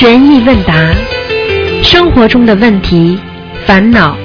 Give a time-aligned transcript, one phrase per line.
[0.00, 0.72] 悬疑问答，
[1.82, 3.20] 生活中的问题、
[3.66, 4.16] 烦恼、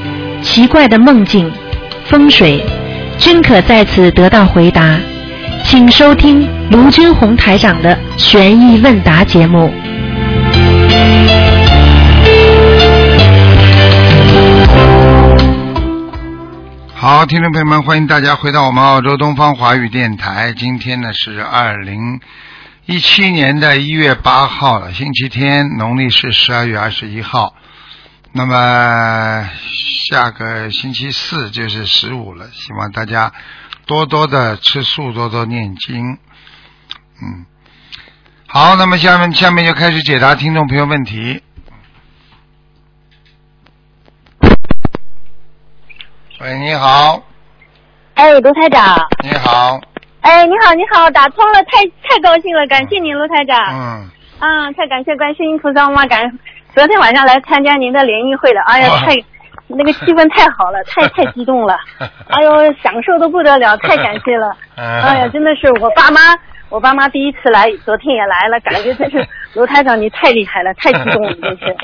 [0.41, 1.51] 奇怪的梦境、
[2.05, 2.63] 风水，
[3.17, 4.97] 均可在此得到回答。
[5.65, 9.69] 请收听卢军红台长的悬疑问答节目。
[16.93, 20.53] 好，听众朋友们，欢迎大家回到我们澳洲东方华语电台。
[20.57, 22.21] 今天呢是二零
[22.87, 27.55] 一七年的一月八号了，星期天，农历是十二月二十一号。
[28.31, 29.49] 那么
[30.07, 33.33] 下个星期四就是十五了，希望大家
[33.87, 36.19] 多多的吃素，多多念经。
[37.23, 37.45] 嗯，
[38.45, 41.41] 好，那么下面下面就开始解答听众朋友问题。
[46.39, 47.23] 喂，你好，
[48.13, 49.81] 哎，卢台长，你好，
[50.25, 53.55] 哎，你好，你好，打通了，太太高兴了，感谢您，卢台长。
[53.71, 56.19] 嗯，嗯，太感谢观世音菩萨妈，感
[56.73, 59.13] 昨天晚上来参加您的联谊会了，哎呀，哇太
[59.67, 61.77] 那个气氛太好了， 太太激动了，
[62.29, 65.01] 哎呦，享受的不得了，太感谢了， 嗯。
[65.03, 66.19] 哎呀，真的是我爸妈，
[66.69, 71.75] 我爸妈第一次来，昨天也来了，感觉真是 卢台长你太厉害了，太激动了， 真是，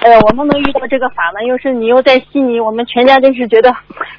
[0.00, 3.74] 哎呀，我们能遇到这个法门，又是你又在悉尼，我们全家真是觉得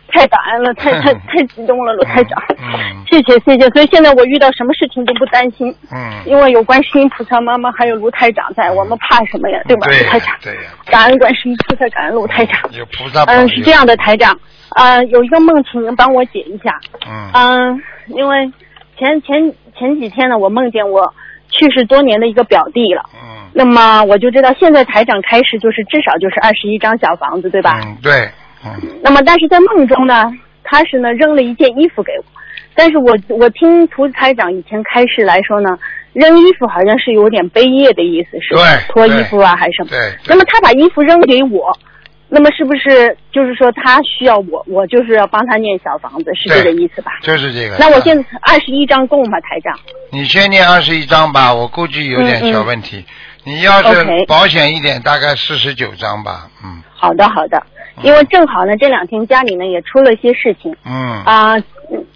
[0.09, 9.61] 太感恩了，太太太激动了，卢台长，嗯谢谢谢谢，所以现在我遇到什么事情都不担心，嗯，因为有观世音菩萨妈妈，还有卢台长在，我们怕什么呀？
[9.67, 9.88] 对吧？
[9.88, 12.59] 对卢台长，对呀，感恩观世音菩萨，感恩卢台长。
[12.73, 13.23] 有菩萨。
[13.25, 14.38] 嗯，是这样的，台长，
[14.75, 16.77] 呃，有一个梦，请您帮我解一下。
[17.07, 18.51] 嗯嗯，因为
[18.98, 21.14] 前前前几天呢，我梦见我
[21.50, 23.03] 去世多年的一个表弟了。
[23.14, 27.80] 嗯，那么我就知道，现在台长开始就是至少就是二十一张小房子，对吧？
[27.86, 28.30] 嗯，对，
[28.66, 28.72] 嗯
[29.03, 30.31] 那么但是在梦中呢，
[30.64, 32.25] 他是呢扔了一件衣服给我，
[32.75, 35.78] 但是我我听涂台长以前开示来说呢，
[36.14, 38.62] 扔衣服好像是有点悲业的意思，是吧？
[38.64, 39.90] 对脱衣服啊还是什么？
[39.90, 41.72] 对对那么他把衣服扔给我，
[42.30, 47.13] 那么是不是就是说他需要我，我就是要帮他念小房子，是这个意思吧？
[47.22, 47.78] 就是这个。
[47.79, 49.79] 那我现在二十一张够吗，台长？
[50.12, 53.06] 你先念二十一张吧，我估计有点小问题。
[53.44, 57.63] 你要是保险一点，大概四十九张吧，嗯好的好的，
[58.03, 61.24] 因为正好呢这两天家里呢也出了一些事情嗯。
[61.24, 61.63] 啊嗯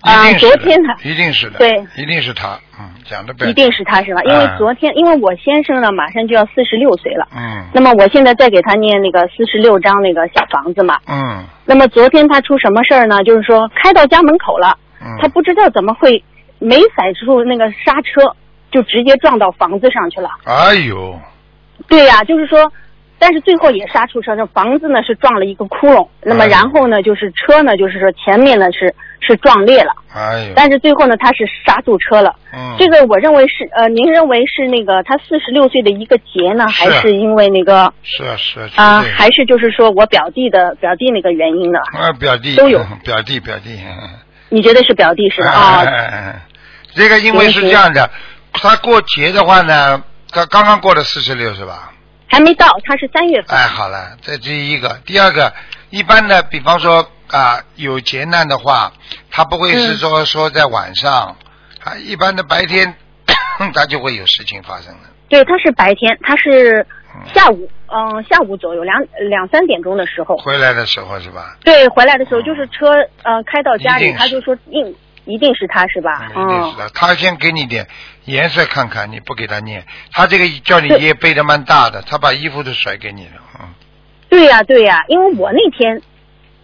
[0.01, 0.89] 啊、昨天呢。
[1.03, 4.21] 一定是的，对，一定是他，嗯，讲的对，一定是他是吧？
[4.23, 10.97] 因为嗯昨天，因为我先生呢马上就要四十六岁了，嗯那么我现在在给他念那个四十六张那个小房子嘛。
[11.07, 13.23] 嗯那么昨天他出什么事儿呢？
[13.23, 16.23] 就是说开到家门口了，嗯，他不知道怎么会
[16.59, 18.35] 没踩住那个刹车，
[18.71, 20.29] 就直接撞到房子上去了。
[20.45, 21.19] 哎呦，
[21.87, 22.71] 对呀、就是说，
[23.19, 32.35] 但是最后也刹出车，这房子呢是撞了一个窟窿，那么哎然后呢就是车呢就是说前面呢是是撞裂了，哎呦，但是最后呢他是刹住车了。
[32.53, 41.79] 嗯，这个我认为是呃，您认为是那个他四十六岁的一个劫呢，是还是因为那个是啊是啊，还是就是说我表弟的表弟那个原因呢？
[41.93, 43.79] 啊表弟都有表弟表弟，
[44.49, 45.51] 你觉得是表弟是吧？
[45.51, 45.85] 啊、
[46.95, 48.09] 这个因为是这样的，
[48.53, 51.93] 他过节的话呢，他刚刚过了四十六是吧？
[52.27, 53.57] 还没到，他是三月份。
[53.57, 55.53] 哎，好了，这第一个，第二个，
[55.89, 58.91] 一般的，比方说啊，有劫难的话，
[59.29, 61.35] 他不会是嗯说、说在晚上，
[61.83, 62.93] 啊，一般的白天
[63.73, 65.09] 他就会有事情发生了。
[65.29, 66.85] 对，他是白天，他是
[67.33, 71.55] 下午，嗯、下午左右两两三点钟的时候，回来的时候是吧？
[71.63, 72.91] 对，回来的时候就是车
[73.23, 76.29] 呃开到家里，他就说一一定是他是吧？
[76.35, 76.89] 嗯，一定是嗯，的。
[76.93, 77.87] 他先给你点
[78.25, 83.69] 颜色看看，你不给他念，他这个叫你对爷背的蛮大的，他把衣服都甩给你了，嗯，
[84.27, 86.01] 对呀、对呀、因为我那天。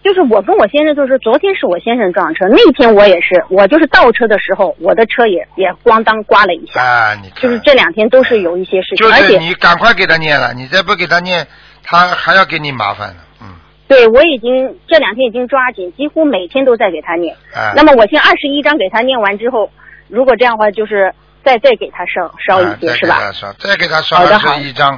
[0.08, 11.46] 就是我跟我先生，就是昨天是我先生撞车，那天我也是，我就是倒车的时候，我的车也也咣当刮了一下，啊，你，就是这两天都是有一些事情，而且就是你赶快给他念了，你再不给他念，
[11.84, 13.48] 他还要给你麻烦呢，嗯，
[13.90, 17.36] 对我已经这两天已经抓紧，几乎每天都在给他念。
[17.54, 19.70] 啊，那么我现在二十一章给他念完之后，
[20.08, 21.14] 如果这样的话，就是
[21.44, 23.18] 再再给他烧烧啊一些，再是吧？
[23.18, 24.98] 给他烧，再给他烧二十一张，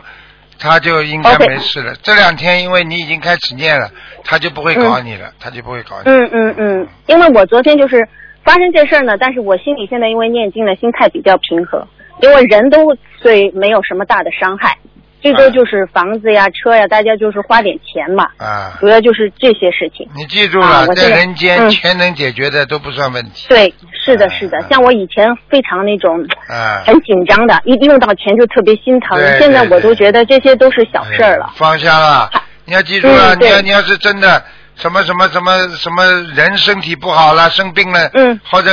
[0.60, 1.94] 他就应该没事了。
[2.04, 3.90] 这两天因为你已经开始念了，
[4.24, 6.12] 他就不会搞你了，他就不会搞你。
[6.12, 8.08] 嗯嗯嗯，因为我昨天就是
[8.44, 11.88] 发生这事儿呢，但是我心里现在因为念经呢，心态比较平和，
[12.22, 14.78] 因为人都对没有什么大的伤害，
[15.22, 20.08] 最多就是房子呀、车呀，大家就是花点钱嘛，啊，主要就是这些事情。
[20.16, 21.70] 你记住了，啊在在人间嗯。
[21.70, 23.48] 钱能解决的都不算问题。
[23.50, 24.58] 对，是的，嗯是的。
[24.60, 31.46] 嗯，像我以前非常那种啊，很紧张的，一用到钱就特别心疼，现在我都觉得这些都是小事儿了。
[31.50, 31.54] 嗯。
[31.56, 32.30] 放下了，
[32.66, 34.44] 你要记住了，嗯你要你要是真的
[34.76, 38.40] 什么什么什么什么人身体不好了，生病了，嗯。
[38.50, 38.72] 或者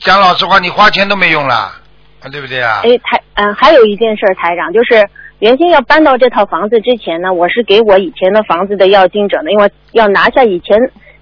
[0.00, 2.80] 讲老实话，你花钱都没用了，啊对不对啊？
[2.84, 5.02] 哎，台嗯，还有一件事，台长，就是
[5.38, 10.78] 原先要搬到这套房子之前呢，我是给我以前的房子的要经者呢，因为要拿下以前，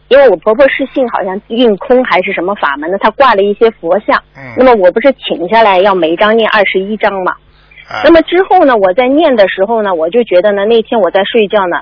[0.09, 4.23] 因为我婆婆是信好像运空还是什么法门的，她挂了一些佛像。
[4.37, 4.55] 嗯。
[4.57, 7.33] 那么我不是请下来要每一张念二十一张嘛？
[7.89, 11.77] 啊那么之后呢，我在念的时候呢，我就觉得呢，那天我在睡觉呢，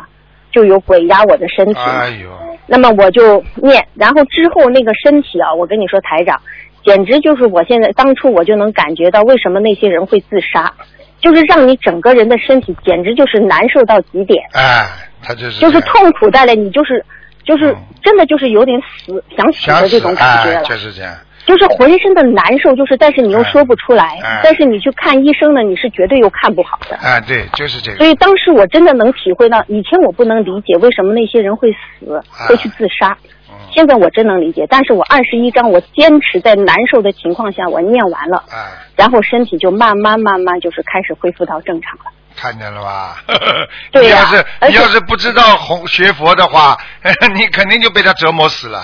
[0.51, 1.81] 就有鬼压我的身体。
[1.81, 2.31] 哎呦，
[2.67, 6.41] 那么我就念，然后之后那个身体啊，我跟你说，台长，
[6.83, 10.73] 简直就是我现在当初我就能感觉到为什么那些人会自杀，
[11.23, 14.87] 就是让你整个人的身体简直就是难受到极点，哎，
[15.23, 17.03] 他就是就是痛苦带来你就是
[17.45, 20.65] 就是嗯真的就是有点死想死的这种感觉哎了。
[20.65, 21.15] 就是这样。
[21.45, 26.97] 就是浑身的难受，就是但是你又说不出来，哎但是你去看医生呢，你是绝对又看不好的。
[26.97, 28.07] 哎，对，就是这所。
[28.07, 33.19] 以当时我真的能体会到，以前我不能理解为什么那些人会死，啊会去自杀。
[33.63, 42.05] 嗯现在我真能理解，但是我二十一章，我坚持在难受的情况下，我念完了，哎，然后身体就慢慢慢慢就是开始恢复到正常了。
[42.37, 43.17] 看见了吧？
[43.93, 46.77] 对呀你要是你要是不知道红学佛的话，
[47.35, 48.81] 你肯定就被他折磨死了。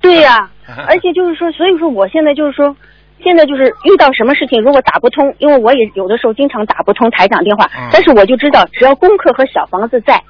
[0.00, 0.48] 对呀、
[0.88, 2.76] 而且就是说，所以说我现在就是说，
[3.22, 10.22] 现在就是遇到什么事情如果打不通，因为我也有的时候经常打不通台长电话，嗯但是我就知道，只要功课和小房子在，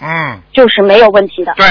[0.00, 1.52] 嗯，就是没有问题的。
[1.56, 1.66] 对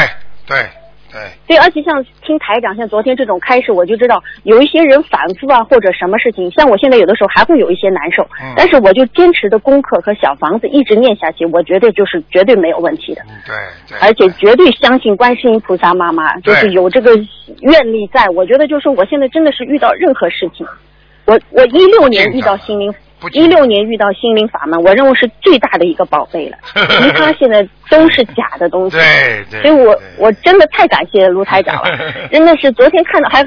[0.46, 0.70] 对
[1.14, 13.56] 对，对，而且像听台长，像昨天这种开始，我就知道有一些人反复啊，或者什么事情，像我现在有的时候还会有一些难受，嗯但是我就坚持的功课和小房子一直念下去，我觉得就是绝对没有问题的，嗯对
[13.88, 14.00] 对。
[14.02, 17.12] 而且绝对相信观世音菩萨妈妈，就是有这个
[17.62, 18.26] 愿力在。
[18.36, 20.66] 我觉得就是我现在真的是遇到任何事情，
[21.26, 22.92] 我我一六年遇到心灵
[23.32, 28.98] 一六年遇到心灵法门，我认为是最大的一个宝贝了， 其他现在都是假的东西。
[28.98, 29.62] 对对。
[29.62, 31.98] 所以我我真的太感谢卢台长了，
[32.32, 33.44] 真的是昨天看到还。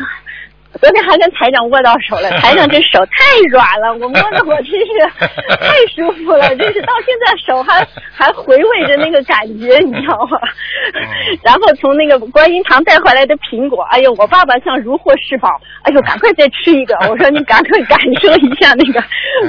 [0.80, 5.26] 昨天还跟台长握到手了， 台长这手太软了，我摸着我真是
[5.56, 10.38] 太舒服了，真是到现在手还还回味着那个感觉，你知道吗？
[11.42, 15.48] 然后从那个观音堂带回来的苹果，哎呦，我爸爸像如获至宝，
[15.82, 19.02] 哎呦， 赶快再吃一个，我说你赶快感受一下那个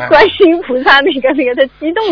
[0.09, 2.03] 观音菩萨那个那个的激动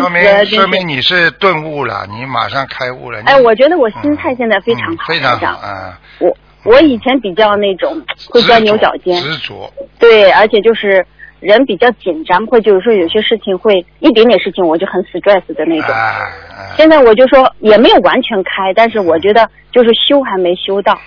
[0.46, 3.20] 说明你是顿悟了，你马上开悟了。
[3.26, 6.00] 哎，我觉得我心态现在非常好，嗯非常好啊。
[6.20, 6.30] 我
[6.66, 11.06] 我以前比较那种会钻牛角尖，执着，对，而且就是
[11.40, 15.96] 人比较紧张，会就是说有些事情会一点点事情我就很 stress 的那种。
[16.76, 20.98] 现在我就说也没有完全开，但是我觉得就是修还没修到，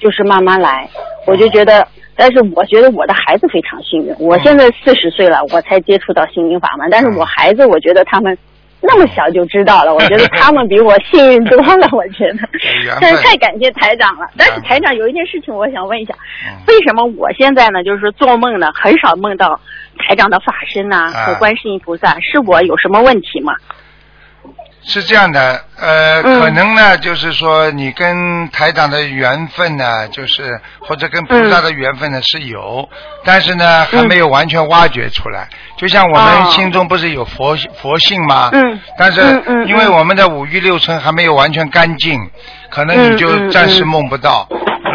[0.00, 0.88] 就是慢慢来。
[1.26, 8.36] 我就觉得，但是我觉得我的孩子非常幸运，我现在四十岁了，我才接触到心灵法门，但是我孩子，我觉得他们。
[8.86, 11.88] 那么小就知道了， 我觉得他们比我幸运多了。
[11.92, 12.48] 我觉得，
[13.00, 14.26] 但是太感谢台长了。
[14.36, 16.14] 但是台长有一件事情，我想问一下，
[16.46, 19.58] 嗯为什么我现在呢，就是说做梦呢，很少梦到
[19.98, 23.54] 台长的法身呐、啊和观世音菩萨，是我有什么问题吗？
[24.86, 32.88] 是这样的，呃，嗯可能呢，就是说你跟台长的缘分呢，就是或者跟菩萨的缘分呢是有，
[33.24, 35.48] 但是呢还没有完全挖掘出来。
[35.76, 38.50] 就像我们心中不是有佛佛性吗？
[38.52, 39.20] 嗯但是
[39.66, 42.20] 因为我们的五欲六尘还没有完全干净，
[42.70, 44.46] 可能你就暂时嗯梦不到。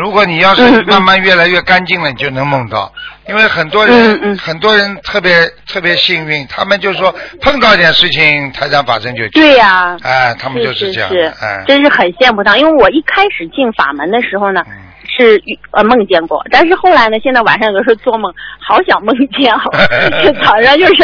[0.02, 2.90] 如果你要是慢慢越来越干净了，你就能梦到。
[3.28, 11.32] 因为很多人，很多人特别特别幸运，他们就说碰到一点事情，台长法身就对呀、哎，他们是就是这样是
[11.66, 12.58] 真是很羡慕他。
[12.58, 14.74] 因为我一开始进法门的时候呢，嗯
[15.20, 19.52] 是呃梦见过，但是后来呢，现在晚上有时候做梦，好想梦见
[20.42, 21.04] 早上就是，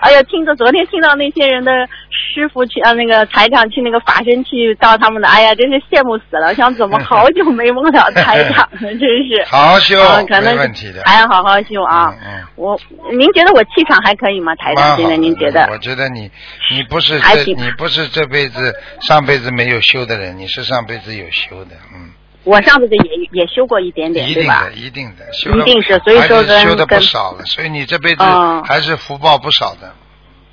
[0.00, 1.72] 哎呀，听着昨天听到那些人的
[2.10, 6.54] 师傅去啊那个台长去那个法身去到他们的，哎呀，真是羡慕死了。
[6.54, 9.44] 想怎么好久没梦到台长了，真是。
[9.50, 11.02] 好好修啊，可能没问题的。
[11.04, 12.14] 还要好好修啊。
[12.22, 12.78] 嗯嗯我，
[13.18, 14.96] 您觉得我气场还可以吗，台长？
[14.96, 15.68] 现在您觉得？
[15.70, 16.30] 我觉得你，
[16.70, 17.20] 你不是
[17.56, 22.10] 你不是这辈子上辈子没有修的人，你是上辈子有修的，嗯，
[22.46, 24.72] 我上次也也修过一点点，一定的，？
[24.72, 29.92] 一定的，修一定是所以说跟修的不少了，所以你这辈子嗯还是福报不少的。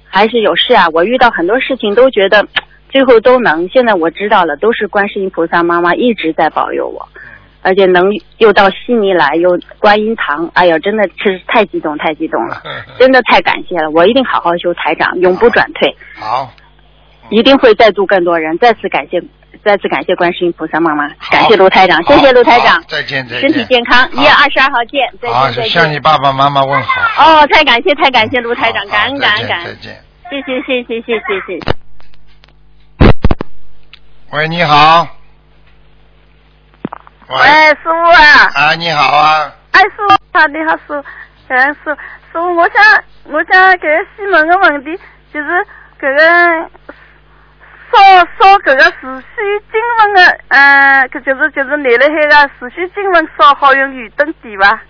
[0.09, 0.87] 还是有事啊。
[0.91, 2.45] 我遇到很多事情都觉得
[2.89, 7.07] 最后都能，现在我知道了，都是观世音菩萨妈妈一直在保佑我，
[7.61, 12.61] 而且能又到悉尼来，又观音堂，哎呀，真的是太激动，太激动了，
[12.99, 13.89] 真的太感谢了。
[13.91, 16.51] 我一定好好修台长，永不转退，好，
[17.29, 18.57] 一定会再度更多人。
[18.57, 19.19] 再次感谢，
[19.63, 27.01] 再次感谢观世音菩萨妈妈感谢卢台长谢谢卢台长再见身体健康一月二十二号见再见向你爸爸妈妈问好。
[27.23, 30.03] 哦太感谢太感谢卢台长感恩感恩感恩再见。
[30.29, 31.73] 谢谢谢谢谢谢谢
[34.31, 35.07] 喂你好。
[37.27, 37.37] 喂。
[37.69, 38.51] 师傅啊。
[38.55, 39.53] 啊你好啊。
[39.71, 41.03] 哎师傅好你好师傅。
[41.47, 41.97] 嗯师师
[42.31, 44.99] 傅我想我想给师问个问题
[45.31, 45.65] 就是
[45.99, 46.69] 这个
[47.93, 54.81] 烧烧搿个持续经文的，嗯，搿就是就是拿了海个持续经文烧好用油灯点伐？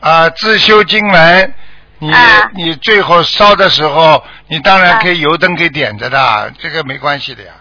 [0.00, 1.54] 啊，自修经文，
[1.98, 7.52] 你、啊你最后烧的时候，你当然可以油灯给点着的，这个没关系的呀。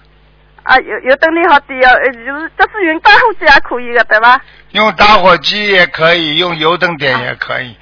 [0.64, 4.42] 啊，油油灯你好点哦，呃就是就是用打火机也可以的，对伐？
[4.72, 7.76] 用打火机也可以，用油灯点也可以。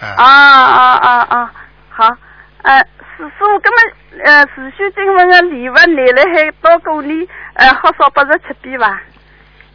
[0.00, 0.14] 啊。
[0.16, 1.52] 啊啊啊啊，
[1.90, 2.16] 好，
[2.62, 2.78] 呃，
[3.16, 3.92] 师师傅，根本
[4.24, 9.00] 呃持续经文的礼物拿了还到过年，呃，好少八十七遍吧？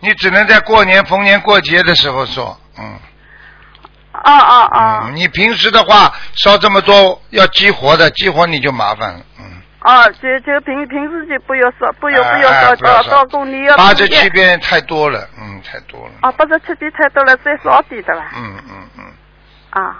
[0.01, 2.99] 你只能在过年、逢年过节的时候说，嗯。
[4.13, 5.03] 哦哦哦。
[5.05, 9.19] 嗯，你平时的话烧这么多要激活的，激活你就麻烦了。
[9.39, 9.45] 嗯。
[9.81, 16.11] 哦，就就平平时就不要烧，不要哎不要烧，到到过年要八十七遍太多了，嗯，太多了。
[16.23, 18.31] 哦，八十七遍太多了，再少点的吧？
[18.35, 19.03] 嗯嗯嗯，
[19.71, 19.95] 啊。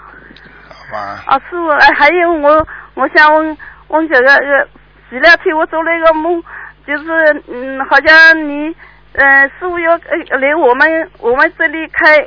[0.68, 1.22] 好吧。
[1.26, 3.56] 啊，师傅，哎，还有我，我想问
[3.90, 4.68] 问这个，呃，
[5.10, 6.42] 前两天我做了一个梦，
[6.86, 8.74] 就是嗯，好像你，
[9.14, 12.18] 呃，师傅要呃来我们我们这里开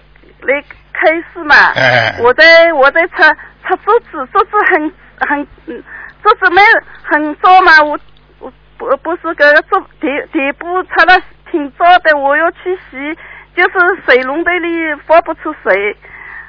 [0.41, 3.29] 来开市嘛，哎我在我在擦
[3.63, 4.91] 擦桌子，桌子很
[5.27, 5.81] 很，嗯，
[6.21, 6.61] 桌子没
[7.01, 7.97] 很糟嘛，我
[8.39, 13.17] 我不不是这个桌底底部擦了挺糟的，我要去洗，
[13.55, 15.95] 就是水龙头里发不出水。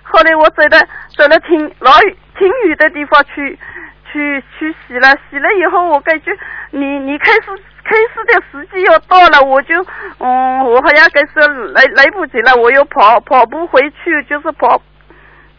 [0.02, 0.78] 后来我走到
[1.16, 3.58] 走了挺老远挺远的地方去
[4.14, 6.30] 去去洗了，洗了以后我感觉
[6.70, 7.40] 你你开始
[7.82, 9.74] 开始的时机要到了，我就
[10.18, 14.80] 嗯我好像该说来来不及了，我又跑跑不回去，就是跑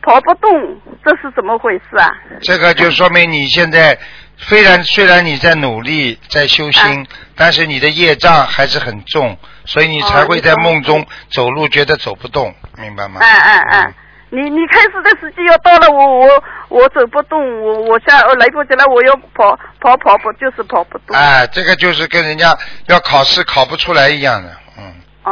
[0.01, 2.09] 跑不动，这是怎么回事啊？
[2.41, 3.97] 这个就说明你现在
[4.37, 13.19] 虽然虽然你在努力在修心，但是你的业障还是很重，所以你才会在梦中走路觉得走不动，明白吗？
[13.21, 13.93] 哎哎哎，
[14.35, 21.15] 你你开始的时间要到了，我我我走不动，我我下呃来不及了，我要跑跑跑不就是跑不动。
[21.15, 22.55] 哎，这个就是跟人家
[22.87, 25.31] 要考试考不出来一样的，嗯，哦。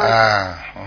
[0.00, 0.82] 啊，嗯，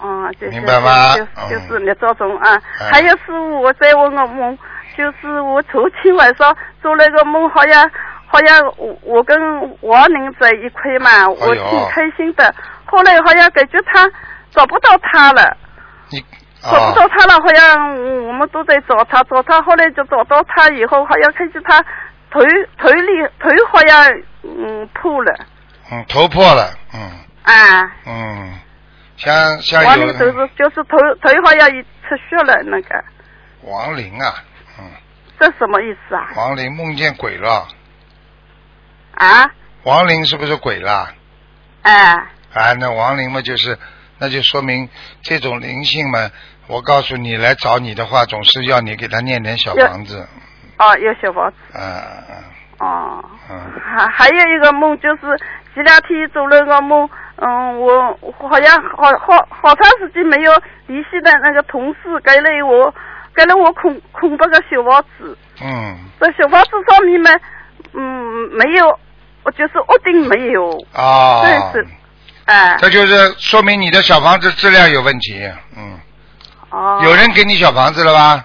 [0.00, 1.14] 哦，就是明白吗
[1.48, 2.54] 就是你这种啊。
[2.80, 4.56] 嗯还有师傅，我再问个梦，
[4.96, 7.90] 就是我昨天晚上做了个梦，好像
[8.26, 9.36] 好像我我跟
[9.80, 12.54] 王宁在一块嘛，我挺开心的。
[12.84, 14.08] 后来好像感觉他
[14.50, 15.56] 找不到他了，
[16.10, 16.24] 你
[16.70, 21.80] 找不啊到他了，好像我们都在找他，找他，后来就找到他以后，好像看见他
[22.30, 22.44] 腿
[22.78, 24.04] 腿里腿好像
[24.42, 25.46] 嗯破了
[25.90, 27.00] 嗯，头破了，嗯
[27.44, 27.92] 啊。
[28.06, 28.58] 嗯，
[29.16, 33.04] 像像有王宁就是就是头头好像也出血了那个。
[33.62, 34.34] 王林啊，
[34.78, 34.90] 嗯，
[35.38, 36.28] 这什么意思啊？
[36.36, 37.66] 王林梦见鬼了，
[39.14, 39.50] 啊？
[39.84, 41.08] 王林是不是鬼啦？
[41.82, 42.12] 哎，
[42.52, 43.78] 啊，那王林嘛，就是，
[44.18, 44.88] 那就说明
[45.22, 46.30] 这种灵性嘛，
[46.66, 50.26] 我告诉你，来找你的话，总是要你给他念点小房子，
[50.78, 51.56] 哦，有小房子。
[51.78, 52.34] 啊啊
[52.78, 53.24] 哦。
[53.48, 53.56] 嗯
[53.96, 55.22] 还还有一个梦，就是
[55.72, 60.52] 前两天做了个梦，嗯，我我好像好好好长时间没有
[60.88, 62.92] 联系的那个同事给了我
[63.34, 67.30] 给了我空空白个小房子，嗯这小房子上面嘛，
[67.94, 68.98] 嗯，没有，
[69.44, 71.42] 我就是屋顶没有，啊，
[71.72, 71.86] 这是，
[72.46, 75.98] 哎，这就是说明你的小房子质量有问题，嗯，
[76.70, 78.44] 哦，有人给你小房子了吧？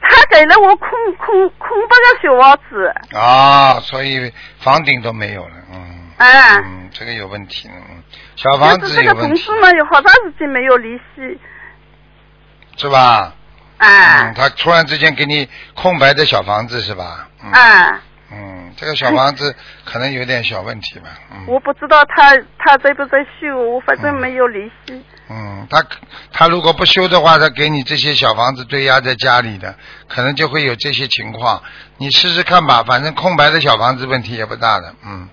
[0.00, 0.88] 他给了我空
[1.18, 6.56] 空空白个小房子，啊，所以房顶都没有了，嗯，哎。
[6.64, 8.02] 嗯，这个有问题，嗯，
[8.36, 11.38] 小房子有问题这个同事，嘛，有好长时间没有联系，
[12.76, 13.32] 是吧？
[13.78, 17.28] 啊嗯，他突然之间给你空白的小房子是吧？
[17.44, 17.52] 嗯。
[17.52, 18.00] 啊，
[18.30, 19.54] 嗯，这个小房子
[19.84, 21.08] 可能有点小问题吧。
[21.32, 25.02] 嗯我不知道他他在不在修，我反正没有联系。
[25.30, 25.82] 嗯，他
[26.32, 29.74] 他如果不修的话，他给你这些小房子堆压在家里的，
[30.08, 31.62] 可能就会有这些情况。
[31.96, 35.28] 你试试看吧，反正空白的小房子问题也不大的，嗯，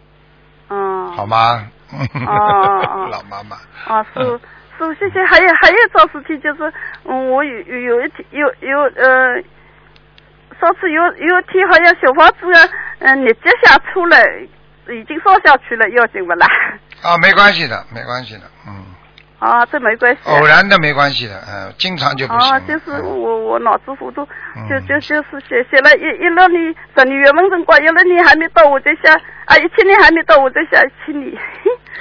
[0.70, 1.12] 嗯。
[1.14, 1.68] 好吗？
[1.92, 3.58] 哦 老妈妈。
[3.86, 4.40] 啊，是。
[4.78, 5.24] 是，谢谢。
[5.26, 6.74] 还有还有一桩事情就是，
[7.06, 9.42] 嗯，我有有有一天有有呃，
[10.60, 12.70] 上次有有一天好像小房子的
[13.00, 14.18] 嗯日节下出了，
[14.90, 16.48] 已经烧下去了，要紧不啦？
[17.02, 18.84] 啊，没关系的，没关系的，嗯，
[19.40, 20.22] 啊，这没关系。
[20.26, 22.52] 偶然的没关系的，嗯、经常就不行。
[22.52, 29.14] 啊，就是嗯我我脑子糊涂，嗯就就就是写写了一一六年十二月份辰光，一六年还没到，我在想
[29.46, 31.38] 啊，一七年还没到，我在想一七年。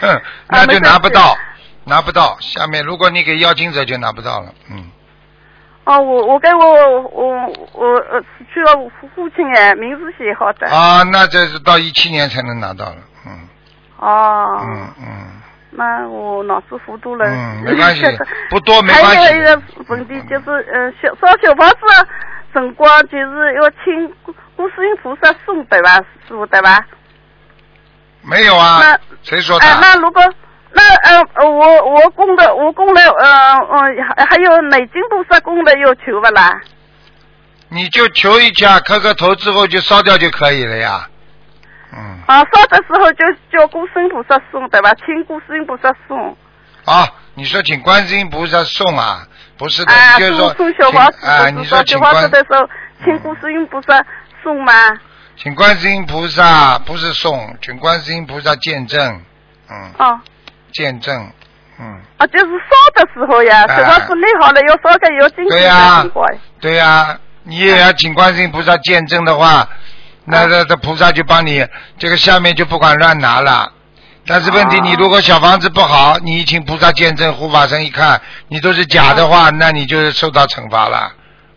[0.01, 1.37] 嗯， 那就拿不到，
[1.85, 2.37] 拿不到。
[2.41, 4.85] 下面如果你给邀请者就拿不到了，嗯，
[5.85, 10.67] 哦，我我给我我我呃死去了父父亲哎，名字写好的。
[10.69, 13.49] 啊，那这是到一七年才能拿到了，嗯
[13.99, 14.61] 哦。
[14.63, 15.07] 嗯嗯。
[15.77, 17.27] 那我脑子糊涂了。
[17.27, 18.03] 嗯没关系
[18.49, 22.09] 不多没关系还有一个问题就是，呃，小烧小房子的
[22.53, 24.09] 辰光就是要请
[24.57, 25.97] 观世音菩萨送对吧，
[26.29, 26.87] 师傅对吧？
[28.23, 28.99] 没有啊那？
[29.23, 29.67] 谁说的？
[29.67, 30.23] 哎、那如果
[30.75, 33.83] 那呃呃我我供的我供的呃呃
[34.17, 36.61] 还还有内经菩萨供的要求不啦？
[37.69, 41.09] 你就求一下，磕个头之后就烧掉就可以了呀。
[41.93, 44.93] 嗯，啊，烧的时候就叫观世音菩萨送对吧？
[45.05, 46.37] 请观世音菩萨送。
[46.85, 49.27] 啊，你说请观世音菩萨送啊？
[49.57, 52.69] 不是的，啊，就是说送送小房子请啊，你说请小观的时候，
[53.05, 54.05] 请观世音菩萨
[54.43, 54.73] 送吗？
[55.37, 59.23] 请观世音菩萨不是送，请观世音菩萨见证，
[59.71, 60.21] 嗯，哦。
[60.75, 61.31] 见证，
[61.81, 63.77] 嗯，啊，就是烧的时候呀，哎。
[63.77, 66.05] 小房子立好了要烧个要精对呀。
[66.61, 69.67] 对呀、你也要请观世音菩萨见证的话，
[70.27, 71.67] 那那这菩萨就帮你
[71.97, 73.73] 这个下面就不管乱拿了。
[74.27, 81.13] 但是问题，哦你如果小房子不好，你一请菩萨见证，护法神一看你都是假的话，那你就受到惩罚了，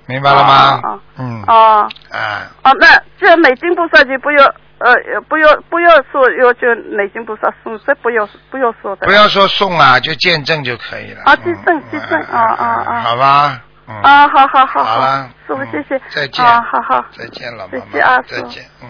[0.05, 0.81] 明白了吗？
[0.83, 9.07] 哦嗯，哦啊，哦，那这每经菩萨就不要呃呃不要不要说要叫内经菩萨送，这不要不要说的。
[9.07, 11.21] 不要说送啊，就见证就可以了。
[11.25, 16.01] 啊见证嗯见证嗯啊啊啊好吧，嗯，啊，好好好好了师傅嗯谢谢。
[16.09, 17.05] 再见啊，好好。
[17.11, 18.89] 再见，老再妈见啊师傅妈再见，嗯。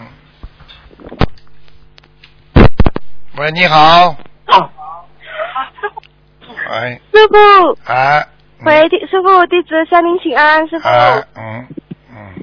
[3.38, 4.16] 喂，你好。
[6.70, 8.26] 喂，师傅，哎。
[8.60, 11.66] 嗯喂，弟师傅，弟子向您请安，师傅，啊，嗯
[12.10, 12.34] 嗯，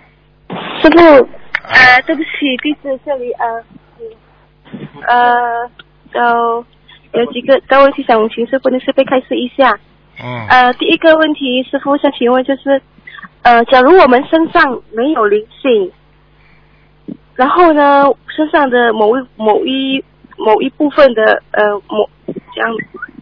[0.82, 1.28] 师傅，哎
[1.70, 2.30] 呃，对不起，
[2.62, 3.64] 弟子这里呃，
[5.08, 5.70] 呃，
[6.14, 6.66] 有
[7.14, 9.80] 有几个个问题想请师傅的是被开示一下。
[10.22, 12.82] 嗯，呃，第一个问题，师傅想请问就是，
[13.42, 15.92] 呃，假如我们身上没有灵性，
[17.36, 18.06] 然后呢，
[18.36, 20.04] 身上的某一某一
[20.38, 22.10] 某一部分的呃某
[22.54, 22.72] 这样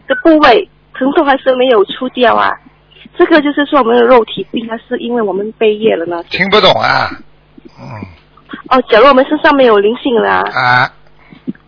[0.06, 2.52] 的部位疼痛还是没有出掉啊？
[3.16, 6.22] 这个就是说我们的肉体病，还是因为我们被业了呢？
[6.30, 7.10] 听不懂啊，
[7.78, 8.06] 嗯，
[8.68, 10.92] 哦，假如我们身上没有灵性了啊，啊，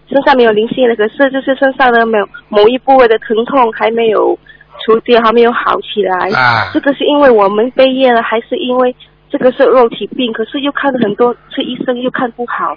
[0.09, 2.19] 身上没有灵性了，可是就是身上的某
[2.49, 4.39] 某一部位的疼痛还没有
[4.85, 6.31] 除掉，还没有好起来。
[6.39, 8.95] 啊这个是因为我们被业了，还是因为
[9.31, 10.33] 这个是肉体病？
[10.33, 12.77] 可是又看了很多次医生，又看不好。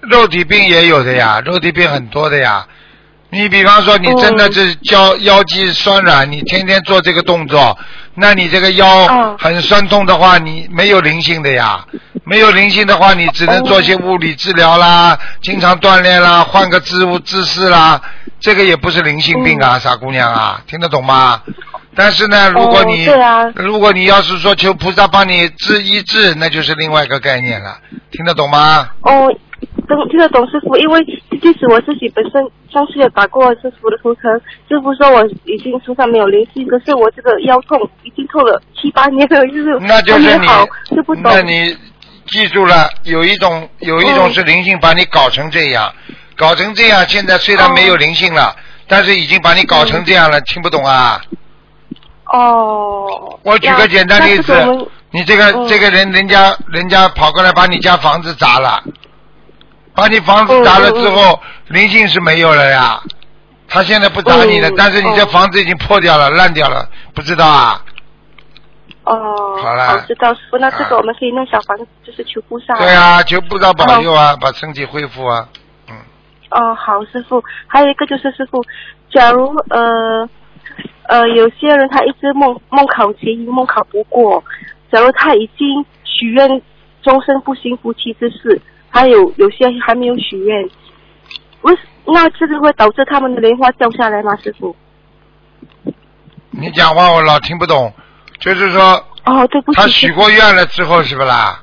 [0.00, 2.66] 肉体病也有的呀，肉体病很多的呀。
[3.32, 7.78] 你比方说，你真的是腰、腰肌酸软，你天天做这个动作，
[8.14, 11.82] 那你这个腰嗯很酸痛的话，你没有灵性的呀。
[12.24, 18.00] 没有灵性的话，你只能做些物理治疗啦，经常锻炼啦，换个姿物姿势啦，
[18.38, 21.40] 这个也不是灵性病啊，傻姑娘啊，听得懂吗？
[21.96, 27.78] 但是呢，如果你、哦啊如果你要是说求菩萨帮你治医治，那就是另外一个概念了，
[28.10, 28.88] 听得懂吗？
[29.00, 29.26] 哦，
[29.88, 31.04] 懂听得懂师傅，因为
[31.40, 34.32] 即使我自己本身上次有打过师傅的图腾，
[34.68, 40.46] 师傅说我已经身上没有灵性，可是我这个腰痛已经痛了七八年了，就是 那就是你。
[41.22, 41.76] 那你
[42.26, 45.92] 记住了，有一种有一种是灵性把你搞成这样，
[46.36, 48.54] 搞成这样，现在虽然没有灵性了，
[48.88, 51.20] 但是已经把你搞成这样了，听不懂啊？
[52.32, 54.54] 哦，我举个简单例子
[55.10, 58.82] 你这个、嗯这个人，人家人家跑过来把你家房子砸了，
[59.94, 63.00] 把你房子砸了之后，灵性是没有了呀。
[63.68, 67.82] 他现在不砸你了，嗯但是你这哦房子已经破掉了、烂掉了，不知道啊？
[69.04, 72.74] 哦，好了知道师傅，那这啊个我们可以弄小房子，就是求菩萨。
[72.76, 75.48] 对啊，求菩萨保佑啊，把身体恢复啊。
[75.88, 75.96] 嗯，
[76.50, 77.42] 哦，好，师傅。
[77.66, 78.62] 还有一个就是师傅，
[79.10, 80.28] 假如呃
[81.08, 84.44] 呃有些人他一直梦梦考前一，梦考不过，
[84.92, 86.62] 假如他已经许愿
[87.02, 88.60] 终身不幸夫妻之事，
[88.92, 90.62] 还有有些还没有许愿，
[91.62, 91.74] 为
[92.04, 94.36] 那这个会导致他们的莲花掉下来吗？
[94.36, 94.76] 师傅？
[96.50, 97.90] 你讲话我老听不懂，
[98.38, 99.80] 就是说哦，对不起。
[99.80, 101.62] 他许过愿了之后是不啦？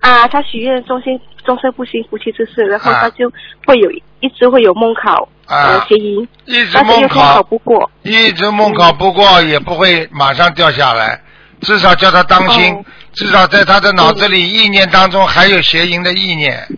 [0.00, 3.30] 啊，他许愿终身终身不幸夫妻之事，然后啊他就
[3.66, 7.90] 会有一直会有梦考呃啊结姻，一直梦考考不过。
[8.02, 11.20] 一直梦考不过也不会马上掉下来，
[11.60, 12.84] 至少叫他当心，哦
[13.18, 16.68] 至少在他的脑子里意念当中还有邪淫的意念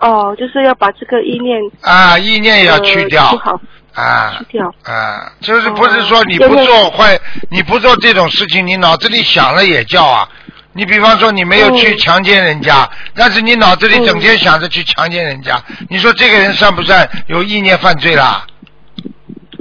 [0.00, 3.60] 哦，就是要把这个意念啊，意念也要去掉好
[3.94, 4.66] 啊去掉。
[4.82, 7.18] 啊，就是不是说你哦不做坏，
[7.50, 10.28] 你不做这种事情，你脑子里想了也叫啊。
[10.72, 18.44] 你比方说你没有去嗯强奸人家，但是你脑子里整天想着去强奸人家，你说这个人算不算有意念犯罪啦？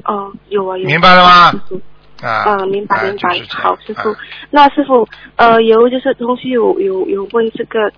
[0.04, 0.88] 哦，有啊有啊。
[0.88, 1.54] 明白了吗
[2.22, 3.58] 啊，嗯，明白啊明白就是。
[3.58, 4.16] 好，师傅啊。
[4.52, 7.92] 那师傅，呃，有就是同学有有有问这个，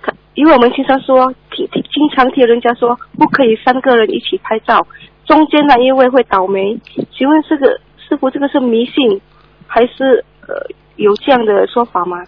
[0.00, 4.86] 可因为我们经常说，听听经常听人家说，不可以三个人一起拍照，
[5.26, 6.78] 中间那一位会倒霉。
[7.16, 9.20] 请问这个师傅，这个是迷信，
[9.66, 10.54] 还是呃
[10.96, 12.18] 有这样的说法吗？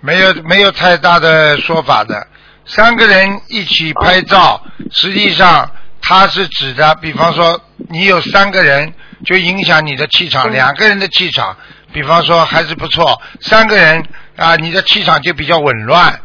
[0.00, 2.26] 没有没有太大的说法的。
[2.64, 5.70] 三个人一起拍照，实际上
[6.02, 8.92] 它是指的，比方说你有三个人，
[9.24, 11.56] 就影响你的气场，嗯两个人的气场，
[11.92, 14.04] 比方说还是不错，三个人
[14.36, 16.20] 啊，你的气场就比较紊乱。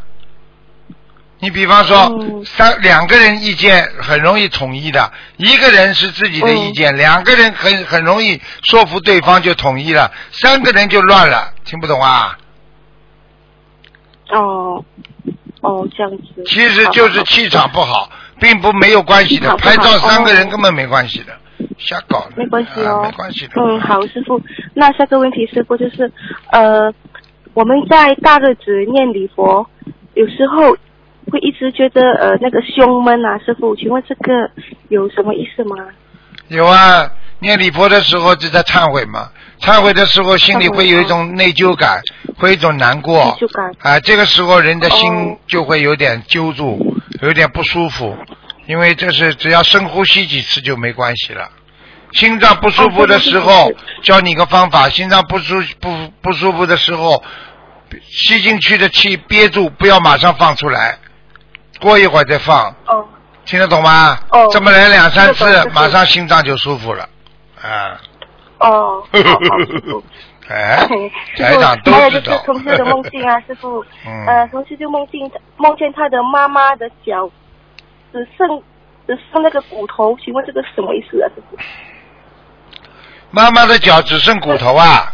[1.38, 12.38] 你比方说嗯三两个人意见很容易统一的，一个人是自己的意嗯见，两个人很很容易说服对方就统一了，三个人就乱了，听不懂啊？
[14.28, 14.84] 哦
[15.62, 16.44] 哦，这样子。
[16.46, 19.56] 其实就是气场不好，并不没有关系的。
[19.56, 21.36] 拍照三个人哦根本没关系的，
[21.78, 22.32] 瞎搞的。
[22.36, 23.52] 没关系哦，啊没关系的。
[23.56, 24.40] 嗯，好，师傅。
[24.74, 26.10] 那下个问题，师傅就是，
[26.50, 26.92] 呃，
[27.54, 29.66] 我们在大日子念礼佛，
[30.14, 30.72] 有时候
[31.30, 34.50] 会一直觉得呃那个胸闷啊，师傅，请问这个
[34.88, 35.76] 有什么意思吗？
[36.48, 39.30] 有啊，念礼佛的时候就在忏悔嘛，
[39.60, 42.00] 忏悔的时候心里会有一种内疚感，
[42.36, 43.24] 会有一种难过。
[43.24, 48.16] 内疚感啊，这个时候人的心哦就会有点揪住，有点不舒服，
[48.66, 51.48] 因为这是只要深呼吸几次就没关系了。
[52.12, 53.70] 心脏不舒服的时候
[54.02, 57.22] 教你个方法，心脏不舒不不舒服的时候，
[58.02, 60.98] 吸进去的气憋住，不要马上放出来，
[61.80, 63.06] 过一会儿再放，哦。
[63.44, 64.18] 听得懂吗？
[64.30, 64.48] 哦。
[64.52, 67.08] 这么来两三次马上心脏就舒服了，
[67.60, 68.00] 啊，
[68.58, 69.02] 哦。
[70.48, 70.86] 哎，
[71.34, 72.38] 师台长傅，还有就是。
[72.44, 74.26] 同事的梦境啊， 师傅，嗯。
[74.26, 77.30] 呃，同事就梦境梦见他的妈妈的脚
[78.12, 78.62] 只剩
[79.06, 81.56] 只剩那个骨头，请问这个是什么意思啊，师傅？
[83.32, 85.10] 妈妈的脚只剩骨头啊，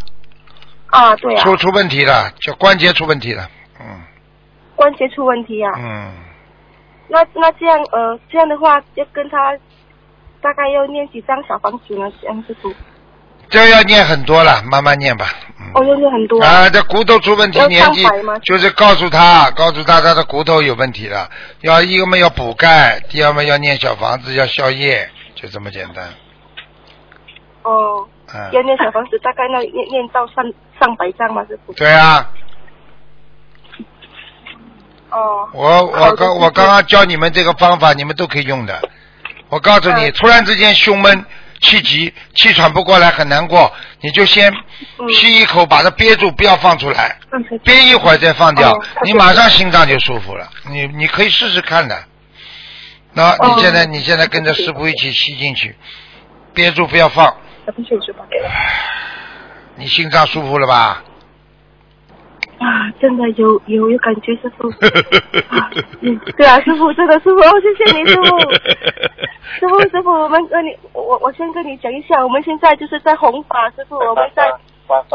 [0.88, 3.48] 啊，对啊，出出问题了，就关节出问题了，
[3.81, 3.87] 嗯。
[4.74, 5.72] 关节出问题啊。
[5.76, 6.12] 嗯，
[7.09, 9.57] 那那这样呃，这样的话要跟他
[10.42, 12.11] 大概要念几张小房子呢？
[12.20, 12.74] 这样子读，
[13.48, 15.26] 这要念很多了，慢慢念吧。
[15.61, 15.70] 嗯。
[15.74, 16.42] 哦，要念很多。
[16.42, 18.04] 啊，这骨头出问题，要年纪
[18.42, 26.09] 就是告诉他，告诉他他的骨头有问题了，要一个嘛要补钙，第二嘛要念小房子，要消夜，就这么简单。
[27.62, 30.44] 哦，嗯，要念小房子，大概那念念到上
[30.81, 31.44] 上百张吗？
[31.49, 31.73] 师傅？
[31.75, 32.31] 对啊，
[35.11, 38.81] 哦，我我刚我刚刚教你们这个方法，你们都可以用的。
[39.49, 40.12] 我告诉你，嗯。
[40.12, 41.25] 突然之间胸闷、
[41.61, 44.53] 气急、气喘不过来，很难过，你就先
[44.99, 45.09] 嗯。
[45.14, 47.18] 吸一口，把它憋住，不要放出来，
[47.64, 50.49] 憋一会儿再放掉哦，你马上心脏就舒服了。
[50.71, 51.99] 你你可以试试看的。
[53.14, 55.75] 那哦你现在你现在跟着师傅一起吸进去，
[56.53, 57.35] 憋住不要放，
[59.76, 61.02] 你心脏舒服了吧？
[62.59, 64.68] 啊，真的有有有感觉，师 傅。
[65.48, 68.24] 啊嗯，对啊，师傅，真的师傅，哦，谢谢你，师傅。
[69.61, 74.50] 师傅，师傅，我们跟你，我我我先跟你讲一下，我们现在就是在弘法，师傅，我们在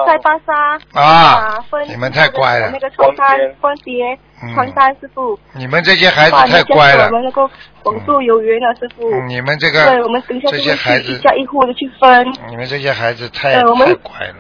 [0.05, 2.69] 在巴沙啊分你们太乖了。
[2.71, 3.27] 那个床单、
[3.59, 5.39] 光碟嗯、传单，师傅。
[5.53, 7.05] 你们这些孩子太乖了。
[7.05, 7.49] 我，们能够
[7.81, 9.09] 广度有缘了，师傅。
[9.09, 12.27] 嗯你们这个对，我们等一下这些孩子一家一户的去分。
[12.49, 14.36] 你们这些孩子太呃我们太乖了，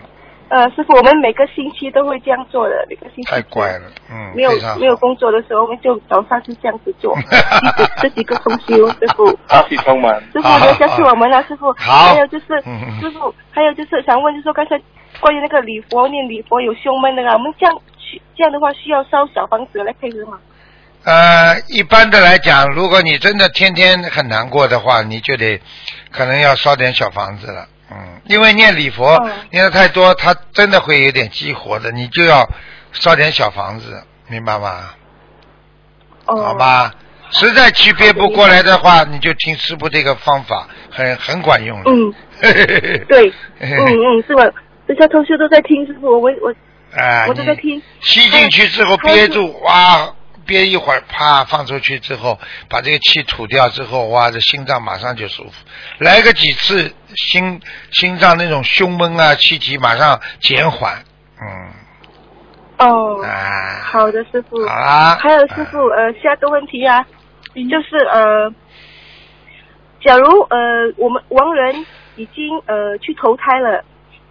[0.49, 7.17] 呃，师傅，我们每个星期都会这样做的，每个星期太乖了，嗯，没有没有工作的时候，我们就早上是这样子做，
[8.01, 9.25] 这几个同修，师傅。
[9.47, 10.21] 阿弥充满。
[10.31, 11.73] 师傅留下是我们了，师傅。
[11.77, 12.13] 好。
[12.13, 12.45] 还有就是
[12.99, 14.79] 师傅，还有就是想问，就是说刚才
[15.23, 20.37] 关于那个礼佛念礼佛有胸闷的啊，我们这样需这样的话需要烧小房子来配合吗？
[21.05, 25.61] 呃，一般的来讲，如果你真的天天很难过的话，你就得
[26.11, 32.45] 可能要烧点小房子了，嗯，因为念礼佛、嗯念的太多，它真的会有点激活的，你就要
[32.91, 34.89] 烧点小房子，明白吗？
[36.25, 36.35] 哦。
[36.41, 36.53] 好。
[36.55, 36.93] 吧，
[37.31, 41.91] 实在区别不过来的话，你就听师傅这个方法，很很管用的。
[41.91, 42.13] 嗯，
[43.07, 44.43] 对， 嗯嗯，是吧？
[44.87, 46.53] 这些同学都在听，师傅，我我
[46.95, 47.81] 啊，我都在听。
[48.01, 50.13] 吸进去之后憋住，哇，
[50.45, 52.37] 憋一会儿，啪放出去之后，
[52.69, 55.51] 把这个气吐掉之后，哇，这心脏马上就舒服。
[55.99, 61.03] 来个几次，心心脏那种胸闷啊、气急马上减缓，
[61.41, 61.73] 嗯。
[62.79, 63.23] 哦。
[63.23, 64.57] 啊，好的，师傅。
[64.67, 67.05] 好啦还有师傅，呃，下个问题啊，
[67.55, 68.53] 就是呃，
[70.03, 70.57] 假如呃
[70.97, 71.85] 我们亡人
[72.17, 73.83] 已经呃去投胎了，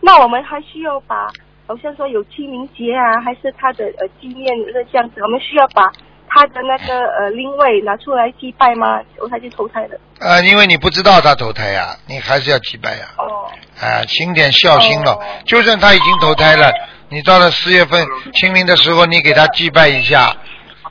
[0.04, 1.28] 那我们还需要把，
[1.66, 5.90] 好像说有清明节啊，还是他的呃纪念日这样子，我们需要把
[6.28, 9.00] 他的那个呃灵位拿出来祭拜吗？
[9.20, 9.98] 我他就投胎的。
[10.18, 13.46] 呃，因为你不知道他投胎呀、你还是要祭拜呀、哦。
[13.80, 15.12] 啊，行点孝心了。
[15.12, 16.72] 哦就算他已经投胎了，
[17.08, 20.36] 你到了四月份清明的时候，你给他祭拜一下，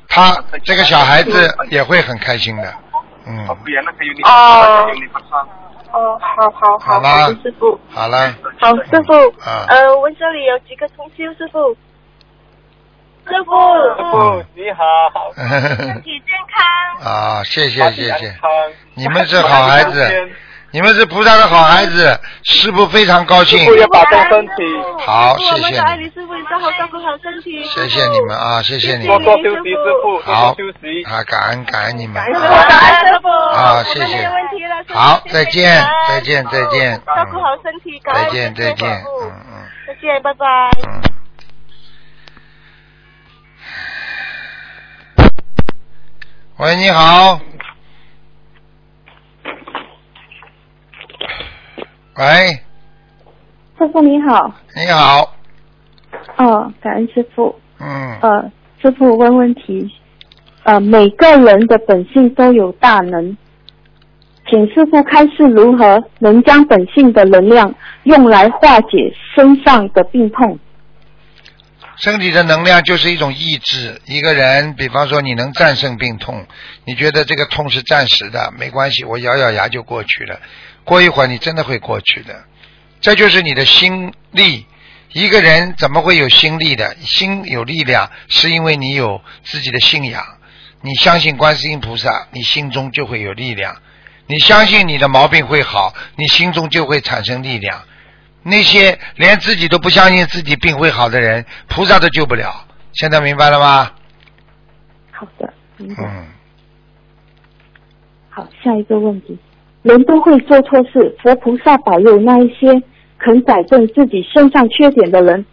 [0.08, 2.74] 他这个小孩子也会很开心的。
[3.26, 3.48] 嗯，
[4.24, 4.88] 哦。
[5.94, 7.80] 哦，好好好，好吧好的师傅。
[7.90, 9.66] 好嘞，好，师傅，啊。
[9.68, 11.74] 呃，我们这里有几个同修师傅，
[13.28, 13.54] 师傅，
[13.98, 14.84] 师傅你好，
[15.36, 17.12] 身体健康。
[17.12, 18.34] 啊，谢谢谢谢。
[18.96, 20.30] 你们是好孩子，
[20.74, 23.66] 你们是菩萨的好孩子，师傅非常高兴师。
[23.66, 24.64] 傅要保重身体，
[25.06, 27.62] 好，谢我们谢你，的爱你师傅，你照好照顾好身体。
[27.66, 31.04] 谢谢你们啊，谢谢你们，多多休息，师傅好休息。
[31.04, 33.28] 啊，感恩感恩你们，师傅，感恩师傅。
[33.28, 34.30] 啊谢谢
[34.94, 40.46] 好，再见再见再见，照顾好身体，感恩再见再见，嗯嗯再见，拜拜。
[40.88, 41.02] 嗯。
[46.58, 47.42] 喂，你好。
[52.22, 52.54] 喂，
[53.80, 55.34] 师傅你好，你好，
[56.38, 57.60] 哦，感恩师傅。
[57.80, 59.90] 嗯，呃，师傅问问题，
[60.62, 63.36] 呃，每个人的本性都有大能，
[64.48, 70.60] 请师傅开示如何能将本性的能量用来化解身上的病痛。
[71.98, 74.00] 身体的能量就是一种意志。
[74.06, 76.46] 一个人，比方说你能战胜病痛，
[76.86, 80.40] 你觉得这个痛是暂时的，没关系，我咬咬牙就过去了。
[80.84, 82.44] 过一会儿你真的会过去的，
[83.00, 84.66] 这就是你的心力。
[85.14, 86.96] 一个人怎么会有心力的？
[87.02, 90.24] 心有力量，是因为你有自己的信仰。
[90.82, 93.76] 你相信观世音菩萨，你心中就会有力量。
[94.28, 97.84] 你相信你的毛病会好，你心中就会产生力量。
[98.42, 102.66] 那些连自己都不相信自己病会好的人，菩萨都救不了。
[102.94, 103.92] 现在明白了吗？
[105.12, 106.04] 好的，明白。
[106.06, 106.26] 嗯，
[108.30, 109.38] 好，下一个问题，
[109.84, 112.82] 人都会做错事，佛菩萨保佑那一些
[113.18, 115.44] 肯改正自己身上缺点的人，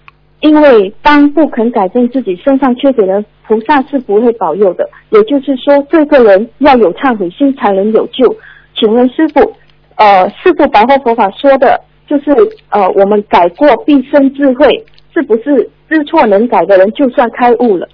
[0.40, 4.88] 因为当不肯改正自己身上缺点的，菩萨是不会保佑的。
[5.10, 8.36] 也就是说，这个人要有忏悔心才能有救。
[8.74, 9.56] 请问师傅，
[9.96, 12.24] 呃，师傅白话佛法说的，就是
[12.68, 14.68] 呃，我们改过必生智慧，
[15.14, 17.88] 是不是知错能改的人就算开悟了？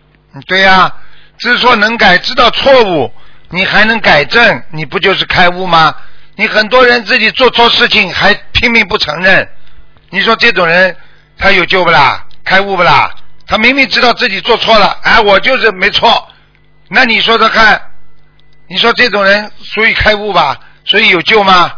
[0.48, 0.92] 对呀、
[1.38, 3.08] 知错能改，知道错误，
[3.50, 4.42] 你还能改正，
[4.72, 5.94] 你不就是开悟吗？
[6.36, 9.48] 你很多人自己做错事情还拼命不承认，
[10.10, 10.96] 你说这种人
[11.38, 12.26] 他有救不啦？
[12.44, 13.14] 开悟不啦？
[13.46, 16.28] 他明明知道自己做错了，哎，我就是没错，
[16.88, 17.80] 那你说说看，
[18.68, 20.58] 你说这种人属于开悟吧？
[20.84, 21.72] 所以有救吗？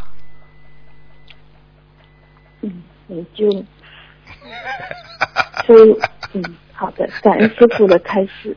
[2.63, 3.65] 嗯，有救。
[5.67, 5.97] 所以，
[6.35, 8.57] 嗯，好的，感恩师傅的开示。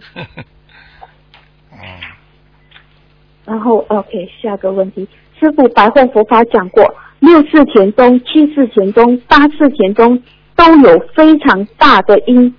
[1.72, 1.80] 嗯，
[3.46, 5.08] 然后，OK，下个问题，
[5.40, 6.84] 师傅白话佛法讲过，
[7.20, 10.22] 六世田中、七世田中、八世田中
[10.56, 12.54] 都有非常大的因。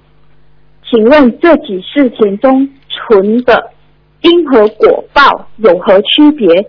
[0.88, 3.72] 请问这几世田中存的
[4.22, 6.66] 因和果报有何区别？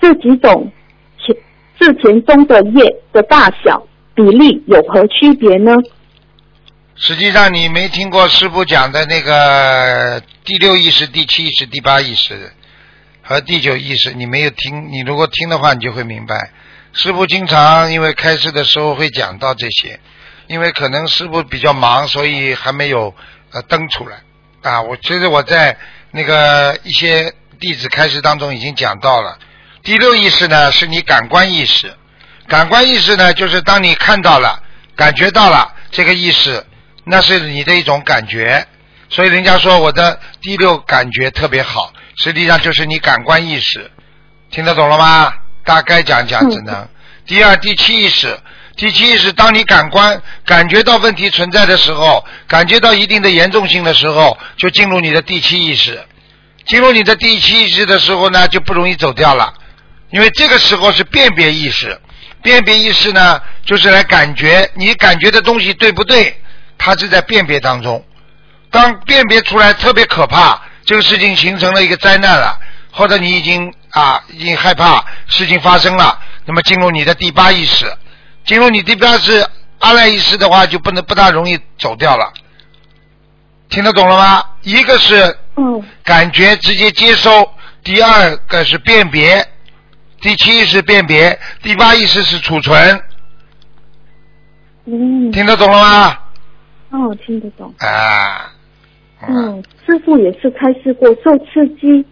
[0.00, 0.70] 这几种
[1.18, 1.36] 前
[1.80, 5.76] 世田中的业的大小比例有何区别呢？
[6.94, 12.50] 实际上你没听过师傅讲的那个第六意识、第七意识、第八意识
[13.28, 14.90] 和第九意识，你没有听。
[14.90, 16.50] 你如果听的话，你就会明白。
[16.94, 20.00] 师傅经常因为开示的时候会讲到这些，
[20.46, 23.14] 因为可能师傅比较忙，所以还没有
[23.52, 24.22] 呃登出来
[24.62, 24.80] 啊。
[24.80, 25.76] 我其实我在
[26.10, 29.38] 那个一些弟子开示当中已经讲到了。
[29.82, 31.92] 第六意识呢，是你感官意识，
[32.46, 34.62] 感官意识呢，就是当你看到了、
[34.96, 36.64] 感觉到了这个意识，
[37.04, 38.66] 那是你的一种感觉。
[39.10, 43.90] 所以人家说我的第六感觉特别好，实际上就是你感官意识。
[44.50, 45.32] 听得懂了吗？
[45.64, 46.88] 大概讲讲只能。
[47.26, 48.38] 第二，第七意识，
[48.76, 56.02] 第七意识，当你感官感觉到问题存在的时候，感觉到一定的严重性的时候，就进入你的第七意识。
[56.64, 59.52] 进入你的第七意识的时候呢，就不容易走掉了，
[60.10, 61.98] 因为这个时候是辨别意识。
[62.40, 66.40] 辨别意识呢，就是来感觉你感觉的东西对不对，
[66.78, 68.02] 它是在辨别当中。
[68.70, 72.58] 当辨别出来特别可怕，这个事情形成了一个灾难了，
[72.90, 77.84] 或者你已经啊已经害怕事情发生了，那么进入你的第八意识，
[78.46, 79.46] 进入你第八是
[79.80, 82.32] 阿赖意识的话，就不能不大容易走掉了。
[83.68, 84.42] 听得懂了吗？
[84.62, 87.52] 一个是嗯感觉直接接收，
[87.84, 89.46] 第二个是辨别，
[90.22, 92.98] 第七意识辨别，第八意识是储存，
[94.86, 96.18] 嗯，听得懂了吗？
[96.92, 97.74] 哦，听得懂。
[97.78, 98.50] 啊，
[99.26, 102.04] 嗯，师傅也是开示过，受刺激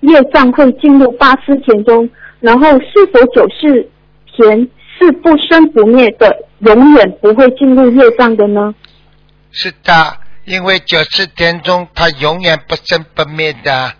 [0.00, 2.08] 业障会进入八识田中，
[2.40, 3.90] 然后是否九世
[4.36, 8.74] 田是不生不灭的，永远不会进入业障的呢？
[9.50, 13.92] 是的，因为九次田中它永远不生不灭的，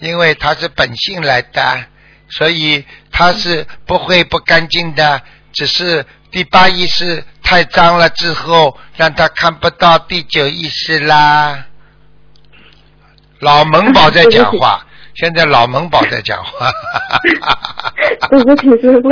[0.00, 1.84] 因为它是本性来的，
[2.28, 5.22] 所以它是不会不干净的，
[5.52, 11.66] 只是第八意识太脏了之后，让他看不到第九意识啦。
[13.42, 14.78] 老萌宝在讲话，
[15.14, 16.68] 现在老萌宝在讲话。
[18.30, 19.08] 对不起师傅。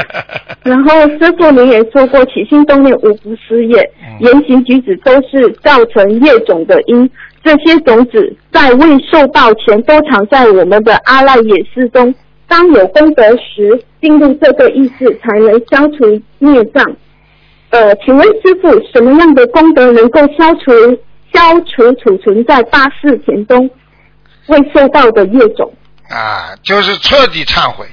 [0.62, 7.10] 然后师傅您也说过，起心动念无不是业，嗯言行举止都是造成业种的因。
[7.42, 12.14] 这些种子在未受报前，都藏在我们的阿赖耶识中。
[12.46, 16.84] 当有功德时，进入这个意识，才能消除孽障。
[17.70, 20.70] 呃，请问师傅，什么样的功德能够消除
[21.32, 23.70] 消除储存在八世田中
[24.46, 25.72] 未受到的业种？
[26.08, 27.86] 啊，就是彻底忏悔，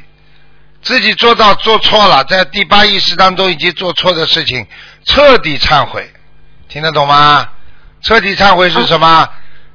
[0.81, 4.65] 自己做到做错了，在第八意识当中已经做错的事情，
[5.05, 6.09] 彻底忏悔，
[6.67, 7.47] 听得懂吗？
[8.01, 9.29] 彻底忏悔是什么？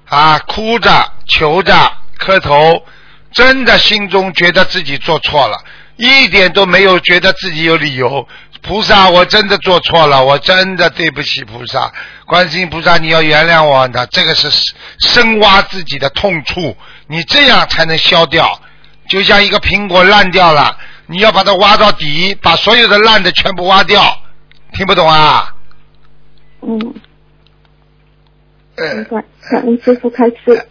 [0.09, 1.75] 啊，哭着求着
[2.19, 2.85] 磕头，
[3.33, 5.57] 真的心中觉得自己做错了，
[5.97, 8.29] 一点都没有觉得自己有理由。
[8.65, 11.93] 菩萨，我真的做错了，我真的对不起菩萨，
[12.27, 14.49] 观世音菩萨，你要原谅我的，这个是
[15.01, 16.75] 深挖自己的痛处，
[17.07, 18.59] 你这样才能消掉。
[19.07, 24.03] 就像一个苹果烂掉了，你要把它挖到底，把所有的烂的全部挖掉。
[24.73, 25.55] 听不懂啊？
[26.63, 26.95] 嗯，
[28.77, 29.25] 呃明白。
[29.51, 30.67] 感恩师傅开示。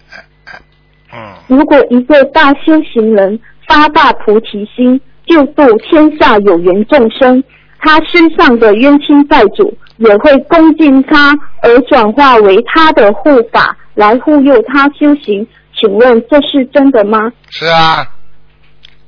[1.13, 7.43] 嗯，如果一个大修行人发大菩提心，救度天下有缘众生，
[7.84, 15.46] 他身上的冤亲债主也会恭敬他，而转化为他的护法来护佑他修行。
[15.76, 17.19] 请问这是真的吗？
[17.50, 18.08] 是啊。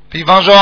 [0.10, 0.54] 比方说，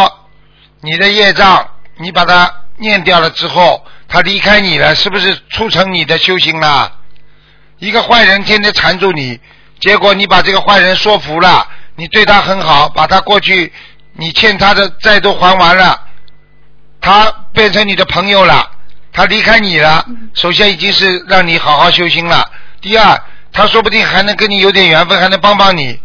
[0.82, 6.92] 你的业障，你把它念掉了之后，他离开你了，是不是促成你的修行了？
[7.80, 9.40] 一个坏人天天缠住你，
[9.80, 13.72] 结果你把这个坏人说服了，你对他很好，把他过去
[14.14, 16.00] 你欠他的债都还完了，
[17.04, 18.72] 他变成你的朋友了，
[19.12, 22.50] 他离开你了，首先已经是让你好好修心了。
[22.80, 26.00] 第二，他说不定还能跟你有点缘分，还能帮帮你，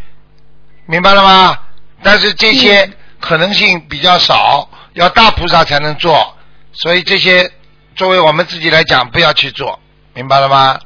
[0.87, 1.57] 明白了吗？
[2.03, 6.37] 但是这些可能性比较少，要大菩萨才能做，
[6.73, 7.49] 所以这些
[7.95, 9.79] 作为我们自己来讲，不要去做，
[10.15, 10.81] 明白了吗？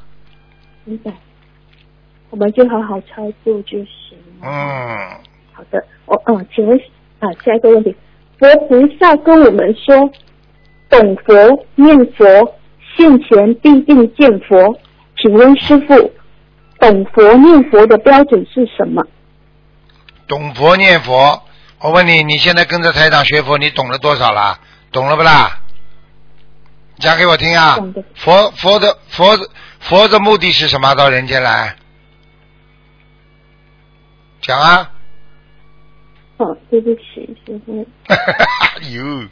[0.85, 1.11] 明白。
[2.29, 4.19] 我们就好好操作就行。
[4.43, 4.51] 嗯，
[5.55, 6.79] 好的，我嗯，请问
[7.21, 7.97] 啊，下一个问题，
[8.43, 10.11] 佛菩萨跟我们说，
[10.91, 12.57] 懂佛念佛，
[12.97, 14.81] 现前必定见佛。
[15.17, 16.13] 请问师傅，
[16.81, 19.07] 懂佛念佛的标准是什么？
[20.27, 21.41] 懂佛念佛，
[21.79, 24.59] 我问你，你现在跟着台长学佛，你懂了多少了？
[24.91, 25.61] 懂了不啦？
[26.99, 27.79] 讲给我听啊！
[28.17, 29.39] 佛佛的佛
[29.79, 30.97] 佛的目的是什么？
[30.97, 31.77] 到人间来，
[34.41, 34.91] 讲啊！
[36.43, 37.87] 哦，对不起，师傅。
[38.91, 39.29] 哟，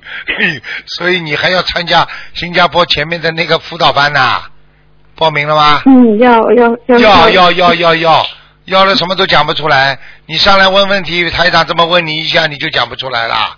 [0.87, 4.42] 所以你还要参加新加坡前面的那个辅导班呐、
[5.16, 5.83] 报名了吗？
[5.87, 8.27] 嗯，要要要要要要要要
[8.66, 9.99] 要了，什么都讲不出来。
[10.27, 13.57] 你上来问问题，台长这么问你一下，你就讲不出来了。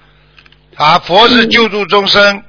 [0.77, 2.43] 啊，佛是救助众生，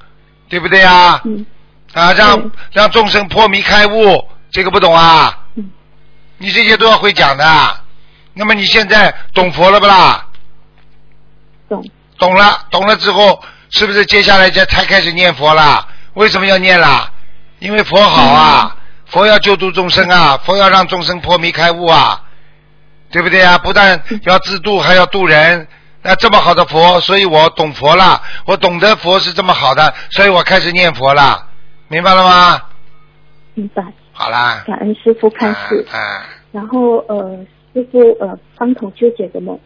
[0.48, 1.22] 对不对啊？
[1.26, 1.46] 嗯
[1.94, 5.40] 啊，让让众生破迷开悟，这个不懂啊？
[5.56, 5.70] 嗯
[6.40, 7.46] 你这些都要会讲的。
[8.34, 10.28] 那么你现在懂佛了不啦？
[12.24, 15.86] 懂懂了，懂了之后，是不是接下来才才开始念佛啦？
[16.14, 17.12] 为什么要念啦？
[17.60, 22.22] 因为佛好啊，佛要救度众生啊，佛要让众生破迷开悟啊，
[23.12, 23.58] 对不对啊？
[23.58, 25.68] 不但要自度，还要度人。
[26.02, 31.48] 那这么好的佛，所以我懂佛了，我懂得佛是这么好的，所以我开始念佛了，
[31.88, 32.62] 明白了吗？
[33.54, 35.86] 明白，好啦，感恩师傅开示。
[35.92, 39.60] 啊啊然后呃，师傅呃帮同修解个梦，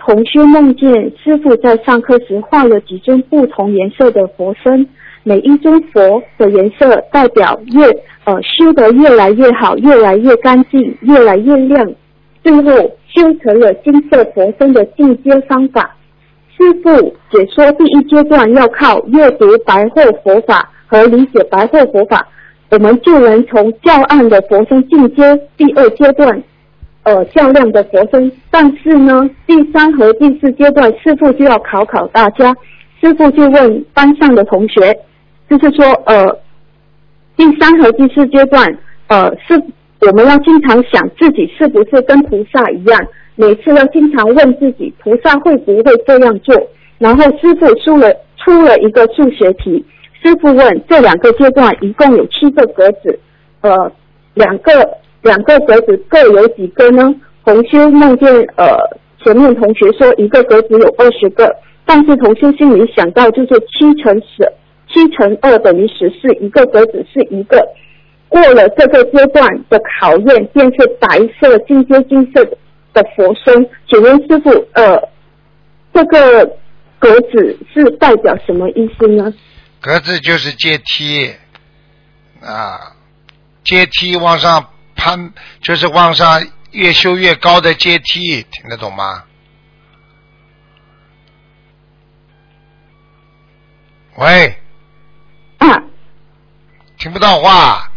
[0.00, 0.90] 同修梦见
[1.22, 4.88] 师傅在上课时画了几尊不同颜色的佛身，
[5.22, 7.84] 每一尊佛的颜色代表越
[8.24, 11.92] 呃修得越来越好，越来越干净，越来越亮，
[12.42, 12.72] 最后
[13.06, 15.94] 修成了金色佛身的进阶方法。
[16.56, 16.90] 师傅
[17.30, 22.26] 解说第一阶段要靠阅读白话佛法和理解白话佛法，
[22.70, 26.42] 我们就能从较暗的佛身进阶第二阶段，
[27.10, 28.30] 呃较亮的佛身。
[28.50, 32.54] 但是呢，第三和第四阶段，师傅就要考考大家。
[33.00, 34.94] 师傅就问班上的同学，
[35.48, 36.38] 就是说，呃，
[37.36, 39.54] 第三和第四阶段，呃，是
[40.06, 43.00] 我们要经常想自己是不是跟菩萨一样，
[43.36, 46.54] 每次要经常问自己，菩萨会不会这样做？
[46.98, 49.82] 然后师傅出了出了一个数学题，
[50.22, 53.18] 师傅问这两个阶段一共有七个格子，
[53.62, 53.90] 呃，
[54.34, 54.70] 两个
[55.22, 57.14] 两个格子各有几个呢？
[57.44, 58.66] 同修梦见呃
[59.22, 61.54] 前面同学说一个格子有二十个，
[61.84, 64.52] 但是同修心里想到就是七乘十，
[64.88, 67.66] 七乘二等于十四，一个格子是一个。
[68.28, 72.56] 过了这个阶段的考验，便是白色、进阶金色的
[72.92, 75.08] 的佛身，请问师傅，呃，
[75.92, 76.46] 这个
[76.98, 79.34] 格子是代表什么意思呢？
[79.80, 81.32] 格子就是阶梯
[82.40, 82.94] 啊，
[83.64, 84.64] 阶梯往上
[85.00, 85.32] 攀，
[85.62, 89.24] 就是往上越修越高的阶梯，听得懂吗？
[94.16, 94.54] 喂，
[95.58, 95.82] 啊，
[96.98, 97.90] 听不到话，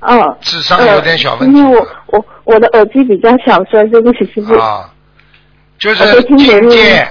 [0.00, 4.54] 哦，智商有点小问题因为我我我的耳机比较小，所以对不起师傅。
[4.58, 4.90] 啊，
[5.78, 7.06] 就是境界，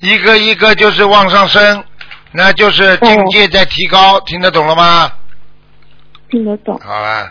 [0.00, 1.84] 一个一个就是往上升，
[2.32, 5.12] 那就是境界在提高，听得懂了吗？
[6.30, 6.80] 听得懂。
[6.82, 7.30] 好了，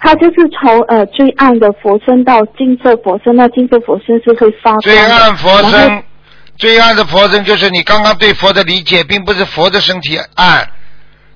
[0.00, 4.80] 它就是从呃最暗的佛身到金色佛身，那金色佛身是会发光。
[4.80, 6.02] 最暗佛身，
[6.56, 10.68] 最暗的佛身就是你刚刚对佛的理解，并不是佛的身体暗。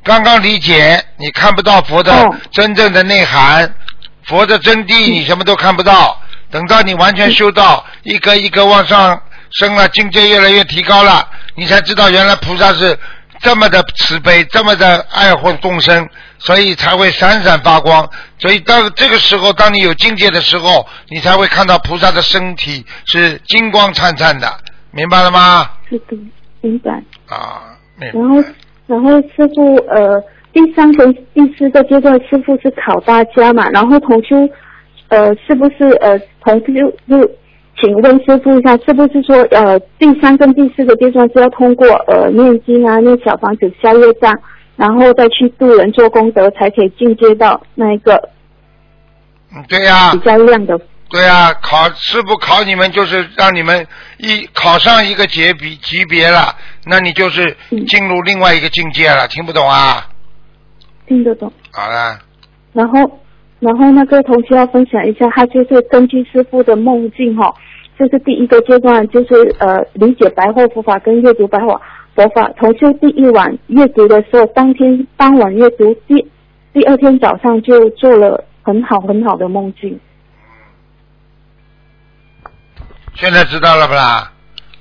[0.05, 3.73] 刚刚理解，你看不到佛的哦真正的内涵，
[4.25, 6.19] 佛的真谛你什么都看不到。
[6.51, 9.21] 等到你完全修到一个一个往上
[9.53, 12.99] 升了，境界越来越提高了，你才知道原来菩萨是
[13.41, 16.07] 这么的慈悲，这么的爱护众生，
[16.45, 18.09] 所以才会闪闪发光。
[18.39, 24.49] 所以到这个时候，当你有境界的时候，你才会看到菩萨的身体是金光灿灿的，
[24.91, 25.71] 明白了吗？
[25.89, 26.17] 是的，
[26.61, 26.91] 明白。
[27.29, 28.45] 啊，明白然后
[28.87, 30.21] 然后师傅呃
[30.53, 34.37] 第三个第四个阶段，师傅是考大家嘛，然后同修
[35.09, 37.31] 呃是不是呃同修就
[37.81, 44.39] 请问师傅一下，是不是说呃第三跟第四个阶段是要通过呃念经啊、念小房子消业障，
[44.83, 48.31] 然后再去度人做功德，才可以进阶到那一个
[49.55, 50.77] 嗯对呀、比较亮的
[51.09, 53.87] 对呀、考师傅考你们就是让你们
[54.19, 60.09] 一考上一个级别级别了，那你就是嗯进入另外一个境界了，听不懂啊？
[61.07, 61.53] 听得懂。
[61.71, 62.19] 好了，
[62.73, 63.21] 然后，
[63.61, 67.55] 然后那个同学要分享一下，他就是根据师傅的梦境哈、
[67.97, 71.81] 这是第一个阶段，就是呃理解白话佛法跟阅读白话
[72.15, 72.49] 佛法。
[72.59, 76.31] 同修第一晚阅读的时候，当天当晚阅读，第
[76.73, 79.99] 第二天早上就做了很好很好的梦境。
[83.15, 84.33] 现在知道了不啦？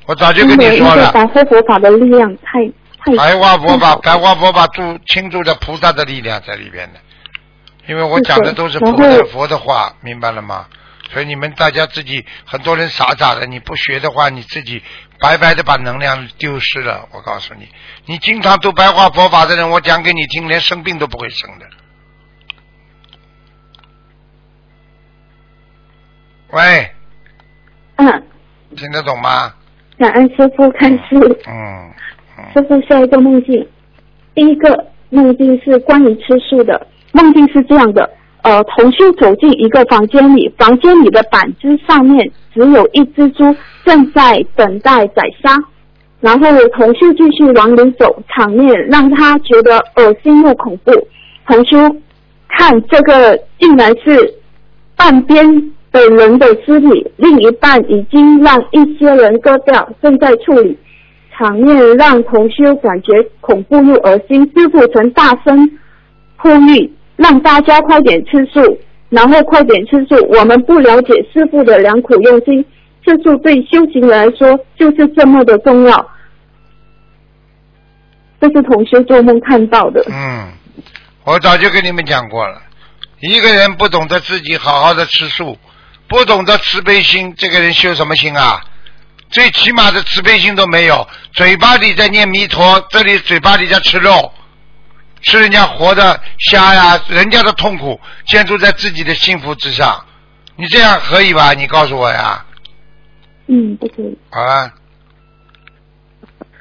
[0.07, 2.65] 我早就跟你说了，白话佛法的力量太
[2.97, 6.99] 太白话佛法，白话佛法注倾注着菩萨的力量在里边的，
[7.87, 10.65] 因为我讲的都是然佛的佛的话，明白了吗？
[11.11, 14.81] 所以你们大家自己很多人傻傻的，你不学的话，你自己
[15.21, 17.07] 白白的把能量丢失了。
[17.13, 17.69] 我告诉你，
[18.07, 21.65] 你经常读白话佛法的人，我讲给你听，连生病都不会生的。
[26.49, 26.91] 喂，
[27.97, 28.23] 嗯，
[28.75, 29.53] 听得懂吗？
[29.97, 31.19] 感恩师傅看书。
[31.47, 31.93] 嗯
[32.39, 33.67] 嗯师傅下一个梦境，
[34.33, 36.87] 第一个梦境是关于吃素的。
[37.11, 38.09] 梦境是这样的，
[38.41, 45.57] 呃，同修走进一个房间里，房间里的板子上面只有一只猪正在等待宰杀。
[46.19, 46.47] 然后
[46.77, 50.91] 同修继续往里走，场面让他觉得恶心又恐怖。
[51.47, 51.77] 同修
[52.47, 54.35] 看这个竟然是
[54.95, 60.77] 半边的人的尸体，另一半已经让一些人割掉，正在处理。
[61.31, 64.43] 场面让同修感觉恐怖又恶心。
[64.55, 65.71] 师傅曾大声
[66.37, 68.77] 呼吁，让大家快点吃素，
[69.11, 70.15] 然后快点吃素。
[70.29, 72.65] 我们不了解师傅的良苦用心，
[73.05, 76.09] 吃素对修行人来说就是这么的重要。
[78.39, 80.03] 这是同修做梦看到的。
[80.09, 80.51] 嗯，
[81.25, 82.59] 我早就跟你们讲过了，
[83.19, 85.55] 一个人不懂得自己好好的吃素，
[86.07, 88.59] 不懂得慈悲心，这个人修什么心啊？
[89.29, 94.31] 最起码的慈悲心都没有，嘴巴里在念弥陀，这里嘴巴里在吃肉，
[95.31, 100.03] 吃人家活的虾呀，人家的痛苦建筑在自己的幸福之上，
[100.57, 101.53] 你这样可以吧？
[101.53, 102.45] 你告诉我呀，
[103.47, 104.17] 嗯，不可以。
[104.29, 104.69] 好了，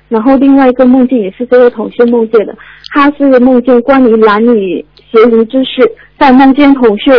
[0.08, 2.56] 然后另外一个梦境也是这个同学梦见的，
[2.94, 7.12] 他是梦见关于男女邪淫之事，在梦见同修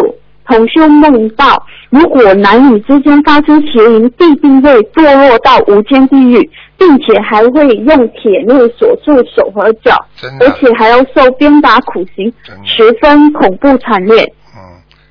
[0.52, 9.96] 同修梦到，如果男女之间发生邪淫，必定会堕落到无间地狱，并且还会用铁链锁住手和脚，
[10.42, 12.32] 而且还要受鞭打苦刑，
[12.66, 14.22] 十分恐怖惨烈。
[14.54, 14.60] 嗯，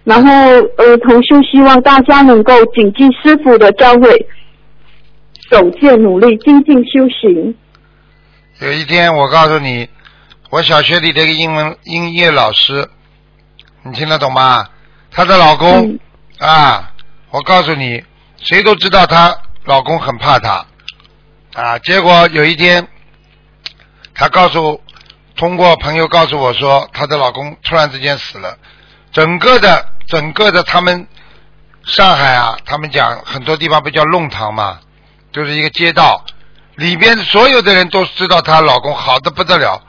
[0.05, 0.31] 然后
[0.77, 4.27] 呃，同修希望大家能够谨记师傅的教诲，
[5.51, 7.55] 守戒努力，精进修行。
[8.61, 9.89] 有一天我告诉你，
[10.51, 12.87] 我小学里的一个英文音乐老师，
[13.83, 14.67] 你听得懂吗？
[15.11, 15.99] 她的老公、嗯
[16.39, 16.93] 啊，
[17.31, 18.05] 我告诉你，
[18.37, 20.65] 谁都知道她老公很怕她
[21.55, 21.79] 啊。
[21.81, 22.87] 结果有一天，
[24.15, 24.81] 她告诉
[25.37, 28.57] 通过朋友告诉我说，她的老公突然之间死了，
[29.13, 31.07] 整个的整个的他们
[31.85, 34.81] 上海啊，他们讲很多地方不叫弄堂嘛，
[35.33, 36.25] 就是一个街道，
[36.77, 39.83] 里边所有的人都知道她老公好的不得了，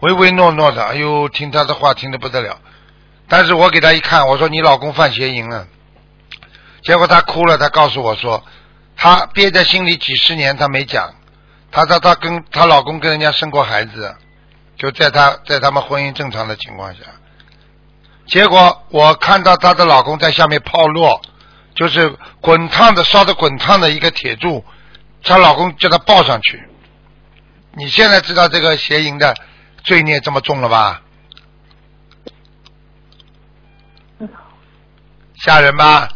[0.00, 2.58] 唯唯诺诺的，哎呦，听她的话听得不得了。
[3.28, 5.66] 但是我给她一看，我说你老公犯邪淫了，
[6.82, 8.42] 结果她哭了，她告诉我说，
[8.96, 11.14] 她憋在心里几十年，她没讲，
[11.70, 14.16] 她说她跟她老公跟人家生过孩子，
[14.76, 17.00] 就在她在他们婚姻正常的情况下，
[18.26, 21.20] 结果我看到她的老公在下面泡落，
[21.74, 24.64] 就是滚烫的烧的滚烫的一个铁柱，
[25.22, 26.66] 她老公叫她抱上去。
[27.72, 29.36] 你现在知道这个邪淫的
[29.84, 31.02] 罪孽这么重了吧？
[35.44, 36.08] 吓人吧？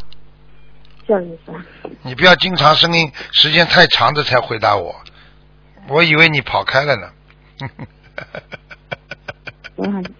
[1.06, 1.54] 吓人吧。
[2.02, 4.94] 你不要经常声音时间太长的才回答我，
[5.88, 7.10] 我以为你跑开了呢。
[9.76, 10.14] 我很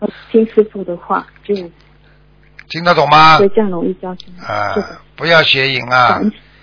[0.00, 1.54] 我听师傅的话，就
[2.68, 3.48] 听得懂吗就？
[3.48, 4.34] 这样容易交心。
[4.40, 4.74] 啊，
[5.16, 6.20] 不要邪淫啊，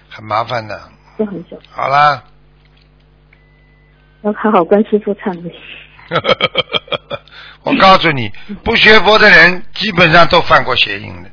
[0.09, 0.79] 很麻烦的。
[1.17, 2.23] 就很久，好啦，
[4.21, 5.53] 要好好跟师傅忏悔。
[7.63, 8.31] 我告诉你，
[8.63, 11.29] 不学佛的人基本上都犯过邪淫的。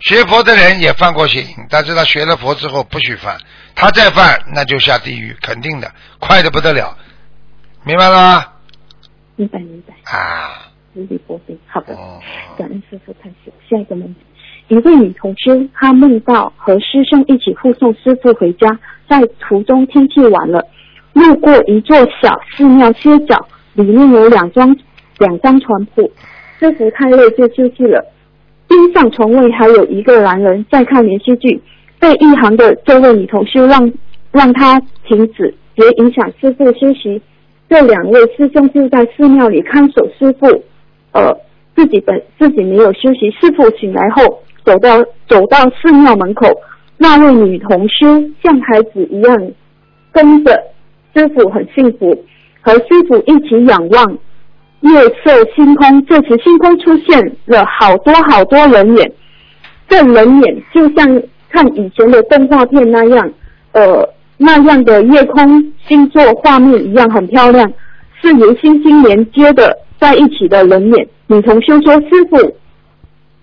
[0.00, 3.36] 学佛的人也犯过邪淫，但是他学了佛之后不许犯，
[3.74, 6.96] 他再犯那就下地狱，肯定的，快的不得了，
[7.84, 8.46] 明白了吗？
[9.36, 11.58] 明白明白，啊，如履薄冰。
[11.66, 12.20] 好的，哦，
[12.58, 13.52] 感恩师傅开始。
[13.68, 14.20] 下一个问题，
[14.68, 18.78] 一位女同修，她梦到和师兄一起护送师傅回家，
[19.08, 20.62] 在途中天气晚了，
[21.14, 24.76] 路过一座小寺庙歇脚，里面有两张
[25.18, 26.10] 两张床铺，
[26.60, 28.12] 师傅太累就休息了。
[28.68, 31.60] 边上床位还有一个男人在看连续剧，
[31.98, 33.92] 被一行的这位女同修让
[34.32, 37.20] 让他停止，别影响师傅休息。
[37.68, 40.46] 这两位师兄就在寺庙里看守师傅，
[41.12, 41.36] 呃，
[41.74, 43.30] 自己本自己没有休息。
[43.30, 46.46] 师傅醒来后，走到走到寺庙门口，
[46.96, 48.06] 那位女同修
[48.42, 49.50] 像孩子一样
[50.12, 50.52] 跟着
[51.14, 52.24] 师傅，很幸福，
[52.60, 54.18] 和师傅一起仰望
[54.88, 56.04] 月色星空。
[56.06, 59.12] 这时星空出现了好多好多人眼，
[59.88, 63.30] 这人眼就像看以前的动画片那样，
[63.72, 67.72] 呃，那样的夜空星座画面一样很漂亮，
[68.20, 71.08] 是由星星连接的在一起的人眼。
[71.28, 72.56] 女同修说：“师傅，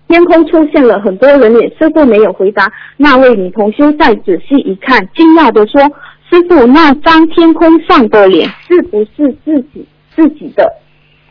[0.08, 2.70] 天空出现了很多人脸。”师傅没有回答。
[2.96, 5.82] 那位女同修再仔细一看，惊讶的说
[6.30, 10.66] ：“师傅，那张天空上的脸是不是自己自己的？”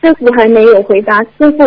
[0.04, 1.18] 师傅还没有回答。
[1.22, 1.64] 师傅，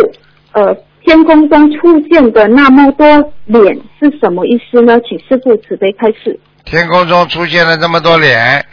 [0.51, 3.07] 呃，天空中出现的那么多
[3.45, 4.99] 脸是什么意思呢？
[5.01, 6.39] 请师傅慈悲开示。
[6.63, 8.63] 天空中出现了这么多脸，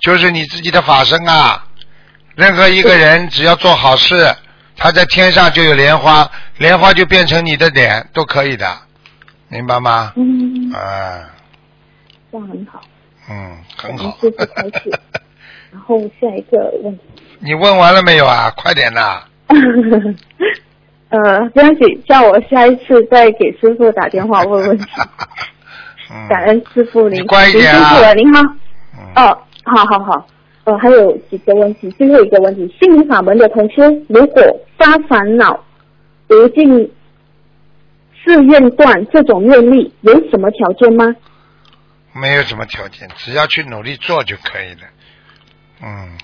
[0.00, 1.64] 就是你自己的法身啊。
[2.34, 4.16] 任何一个人只要做好事，
[4.76, 8.66] 他在天上就有莲花，莲花就变成你的脸，都可以的，
[9.48, 10.12] 明白吗？
[10.16, 11.30] 嗯，啊，
[12.32, 12.80] 这样很好。
[13.30, 14.90] 嗯，很好师傅开示。
[15.70, 17.04] 然后下一个问题。
[17.44, 18.50] 你问完了没有啊？
[18.56, 19.22] 快点呐！
[21.10, 24.84] 呃，不要紧，叫我下一次再给师傅打电话问问题。
[26.10, 28.40] 嗯，感恩师傅您，辛苦了，您好。
[28.96, 30.26] 嗯哦，好好好。
[30.64, 34.42] 呃，还有几个问题，最后一个问题，心灵法门的同学，如果
[34.78, 35.62] 发烦恼、
[36.30, 36.90] 无尽
[38.24, 41.14] 誓愿断这种愿力，有什么条件吗？
[42.14, 44.88] 没有什么条件，只要去努力做就可以了。
[45.82, 46.16] 嗯，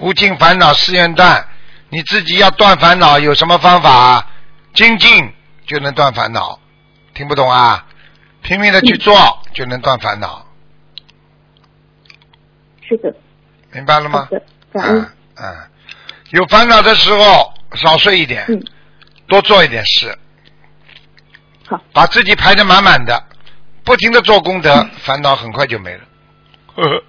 [0.00, 1.46] 无尽烦恼誓愿断，
[1.88, 4.26] 你自己要断烦恼，有什么方法？
[4.74, 5.32] 精进
[5.66, 6.58] 就能断烦恼，
[7.14, 7.86] 听不懂啊？
[8.42, 10.46] 拼命的去做、就能断烦恼，
[12.86, 13.14] 是的，
[13.72, 14.20] 明白了吗？
[14.20, 14.42] 好的，
[14.72, 15.00] 感恩。
[15.00, 15.56] 嗯嗯，
[16.30, 18.62] 有烦恼的时候少睡一点，嗯，
[19.26, 20.16] 多做一点事，
[21.66, 23.24] 好，把自己排得满满的，
[23.82, 26.04] 不停的做功德，烦恼很快就没了。
[26.74, 27.04] 呵 呵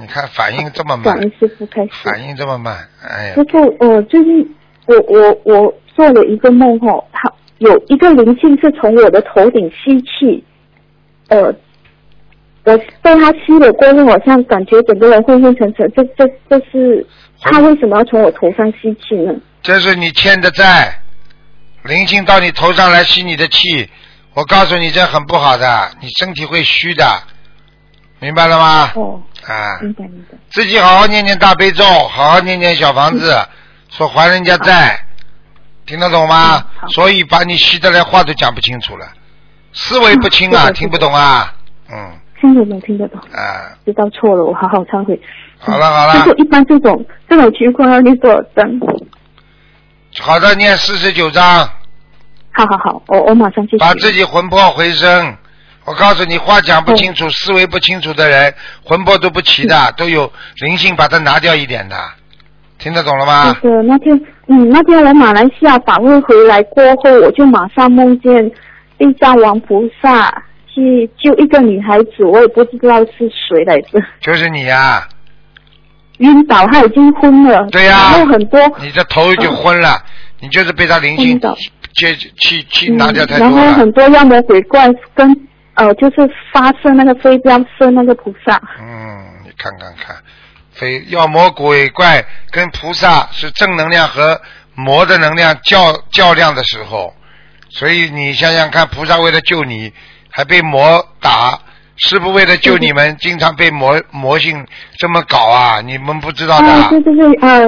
[0.00, 1.90] 你看反应这么慢感恩，师傅开始。
[2.02, 4.54] 反应这么慢，哎呀师，傅，呃，最近
[4.86, 10.42] 我我我做了一个梦吼，它有一个灵性是从我的头顶吸气，
[11.28, 11.54] 呃，
[12.64, 17.06] 我被他吸了过后，好像感觉整个人昏昏沉沉，这这这是
[17.40, 19.34] 他为什么要从我头上吸气呢？
[19.62, 21.00] 这是你欠的债，
[21.84, 23.88] 灵性到你头上来吸你的气，
[24.34, 27.04] 我告诉你这很不好的，你身体会虚的，
[28.22, 28.92] 明白了吗？
[28.94, 33.36] 哦，啊，明白明白，自己好好念念大悲咒，好好念念小房子，
[33.90, 34.96] 说还人家债，
[35.86, 36.64] 听得懂吗？
[36.90, 39.04] 所以把你吸的来话都讲不清楚了，
[39.72, 41.52] 思维不清啊，嗯听不懂啊，
[41.90, 42.12] 嗯。
[42.40, 45.20] 听得懂听得懂，啊，知道错了，我好好忏悔。
[45.58, 48.70] 好了好了，师傅，一般这种这种情况要念多少章？
[50.20, 51.68] 好的，念四十九章，
[52.52, 53.76] 好好好，我我马上去。
[53.78, 55.36] 把自己魂魄回升。
[55.84, 58.54] 我告诉你，话讲不清楚，思维不清楚的人，
[58.84, 61.96] 魂魄都不齐的，都有灵性把它拿掉一点的，
[62.78, 63.56] 听得懂了吗？
[63.62, 68.50] 那个那天，嗯，那天我马来西亚访问回来过后，我就马上梦见
[68.96, 70.30] 地藏王菩萨
[70.72, 75.08] 去救一个女孩子，我也不知道是谁来着，就是你呀、
[76.18, 77.66] 晕倒，他已经昏了。
[77.72, 80.00] 对呀、然后很多，你的头已经昏了，
[80.38, 81.40] 你就是被他灵性
[81.94, 83.60] 接去去嗯拿掉太然后。
[83.72, 85.28] 很多妖魔鬼怪跟
[85.74, 88.60] 呃，就是发射那个飞镖射那个菩萨。
[88.80, 90.16] 嗯，你看看看，
[90.72, 94.40] 非妖魔鬼怪跟菩萨是正能量和
[94.74, 97.14] 魔的能量较较量的时候，
[97.70, 99.92] 所以你想想看，菩萨为了救你，
[100.30, 101.58] 还被魔打。
[101.98, 104.66] 师傅为了救你们，经常被魔魔性
[104.96, 105.80] 这么搞啊！
[105.82, 106.66] 你们不知道的。
[106.66, 107.66] 啊，对对对，呃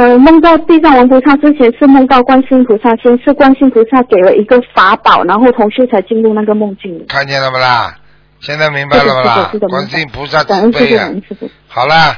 [0.00, 7.04] 呃，梦到地藏王菩萨之前是梦到观世音菩萨，先是观世音菩萨给了一个法宝，然后同修才进入那个梦境。
[7.06, 7.94] 看见了不啦？
[8.40, 9.58] 现在明白了不啦是的是的是？
[9.58, 11.08] 的观世音菩萨感恩师傅，慈悲啊感！
[11.08, 11.50] 恩师傅。
[11.68, 12.16] 好啦，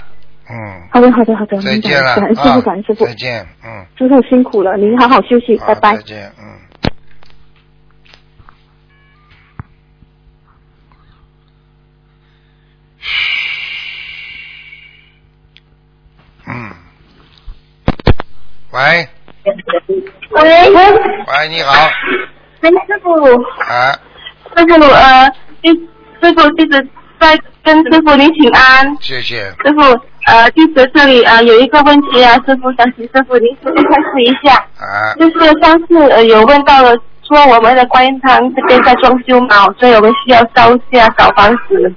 [0.49, 0.55] 嗯，
[0.93, 2.95] 好的，好的，好的，再见了感恩师傅，啊感恩师！
[2.95, 6.03] 傅再，见，嗯，师傅辛苦了，您好好休息，拜拜再。
[6.03, 6.45] 见，嗯。
[6.47, 6.61] 嗯，
[18.73, 19.09] 喂。
[20.31, 21.91] 喂，喂，你好，
[22.62, 23.12] 喂，师傅，
[23.68, 23.93] 啊，
[24.57, 25.70] 师傅，呃，弟
[26.23, 26.89] 师傅弟子
[27.20, 28.97] 在跟师傅您请安。
[29.01, 29.81] 谢谢，师傅，
[30.25, 36.97] 呃，弟子这里呃有一个问题啊，师傅想请师傅您开示一下，啊，就是上次呃有问到了
[37.29, 41.93] 说我们的观音堂这边在装修嘛，所以我们需要烧下小房子。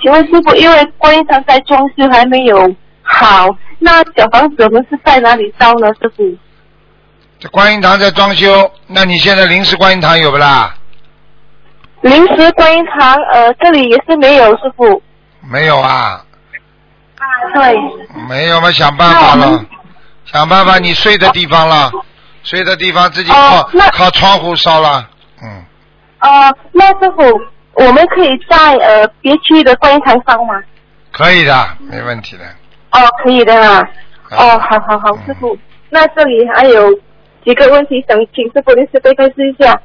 [0.00, 2.56] 请问师傅，因为观音堂在装修还没有
[3.02, 3.48] 好，
[3.78, 5.88] 那小房子我们是在哪里烧呢？
[6.00, 6.36] 师傅？
[7.38, 10.74] 这观音堂在装修，那你现在临时观音堂有不啦？
[12.00, 15.02] 临时观音堂，呃，这里也是没有师傅。
[15.42, 16.24] 没有啊，
[17.18, 17.24] 啊
[17.54, 17.76] 对，
[18.28, 19.64] 没有嘛，想办法了
[20.24, 21.90] 想办法，你睡的地方了，
[22.42, 25.08] 睡的地方自己哦靠那靠窗户烧了，
[25.42, 25.64] 嗯，
[26.20, 27.22] 呃，那师傅，
[27.74, 30.54] 我们可以在呃别区的观音堂烧吗？
[31.12, 32.44] 可以的，没问题的。
[32.96, 33.78] 哦，可以的啊。
[34.30, 35.56] 啊哦，好好好，嗯师傅。
[35.90, 36.92] 那这里还有
[37.44, 39.80] 几个问题想请师傅您慈悲开示一下。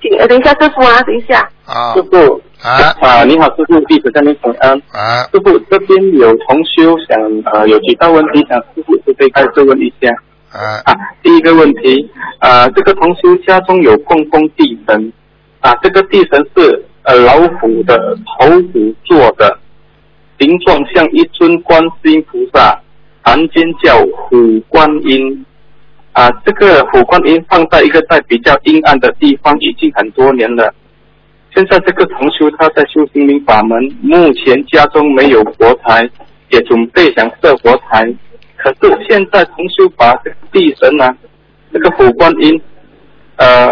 [0.00, 1.38] 请呃等一下，师傅啊，等一下。
[1.66, 4.72] 啊师傅啊啊，你好，师傅，弟子向您请安。
[4.92, 7.18] 啊，师傅这边有同修想
[7.52, 10.10] 呃有几道问题想师傅慈悲开示问一下
[10.50, 10.94] 啊啊。
[11.22, 15.12] 第一个问题啊，这个同修家中有供奉地神
[15.60, 19.58] 啊，这个地神是呃老虎的头骨做的，
[20.42, 22.76] 形状像一尊观世音菩萨，
[23.22, 25.46] 凡间叫虎观音。
[26.10, 30.74] 啊，这个虎观音放在一个在比较阴暗的地方已经很多年了。
[31.54, 36.10] 现在这个同修他在修心灵法门，目前家中没有佛台，
[36.50, 38.12] 也准备想设佛台。
[38.56, 41.16] 可是现在同修把这个地神啊，
[41.72, 42.60] 这个虎观音，
[43.36, 43.70] 呃，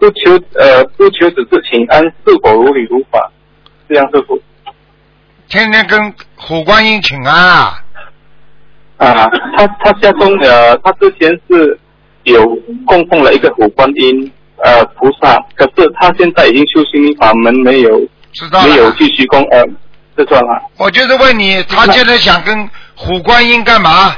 [0.00, 3.30] 不求呃不求只是请安，是否如理如法？
[3.88, 4.38] 这样师傅
[5.52, 7.78] 天天跟虎观音请安啊，
[8.96, 11.78] 啊，他他家中呃，他之前是
[12.22, 12.42] 有
[12.86, 14.32] 供奉了一个虎观音
[14.64, 18.00] 呃菩萨，可是他现在已经修心法门，没有
[18.32, 18.62] 知道。
[18.62, 19.62] 没有继续供呃，
[20.16, 20.70] 这算了。
[20.78, 24.14] 我就是问你，他现在想跟虎观音干嘛？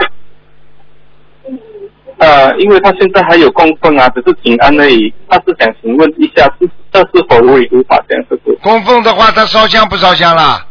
[2.18, 5.12] 呃，因为他现在还有供奉啊，只是请安而已。
[5.28, 8.38] 他是想请问一下，是这是否如理如法这样子？
[8.62, 10.64] 供奉的话，他烧香不烧香啦？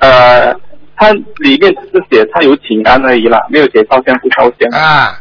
[0.00, 0.52] 呃，
[0.96, 4.68] 它里面只是写他有请安而已啦，没有写烧香不烧香。
[4.78, 5.18] 啊，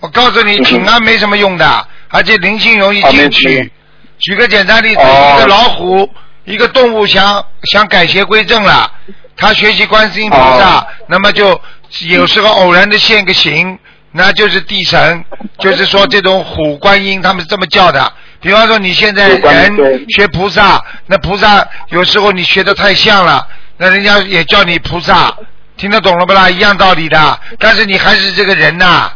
[0.00, 3.70] 我告诉你，请安没什么用的，而且灵性容易进去。
[4.18, 6.08] 举个简单例子，哦一个老虎，
[6.44, 8.90] 一个动物想想改邪归正了，
[9.36, 11.60] 他学习观世音菩萨，哦那么就
[12.08, 13.78] 有时候偶然的现个形，
[14.12, 15.24] 那就是地神，
[15.58, 18.12] 就是说这种虎观音，他们是这么叫的。
[18.40, 23.46] 比方说你现在人学菩萨，那菩萨有时候你学的太像了，
[23.82, 25.34] 那人家也叫你菩萨，
[25.78, 26.50] 听得懂了不啦？
[26.50, 29.10] 一样道理的，但是你还是这个人呐、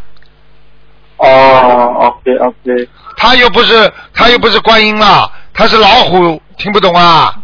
[1.18, 2.88] 哦，OK OK，
[3.18, 7.34] 他又不是他又不是观音啊，他是老虎，听不懂啊？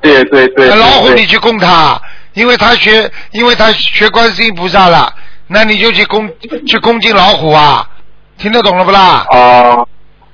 [0.00, 0.68] 对对对。
[0.68, 2.00] 老虎你去供他，
[2.34, 5.12] 因为他学，因为他学观世音菩萨了，
[5.48, 6.30] 那你就去恭
[6.64, 7.90] 去恭敬老虎啊，
[8.38, 9.26] 听得懂了不啦？
[9.32, 9.88] 哦，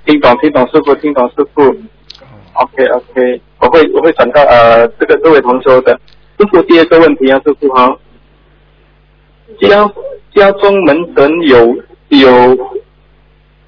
[0.04, 1.74] 听懂听懂师傅听懂师傅。
[2.52, 5.92] OK OK，我会我会转告呃这个这位同修的。
[6.38, 7.98] 师傅第二个问题啊，师傅哈，
[9.60, 9.90] 家
[10.34, 11.76] 家中门神有
[12.08, 12.56] 有，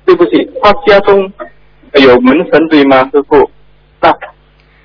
[0.04, 1.32] 对不起，他家中
[1.94, 3.50] 有门神对吗，师傅？
[4.00, 4.12] 那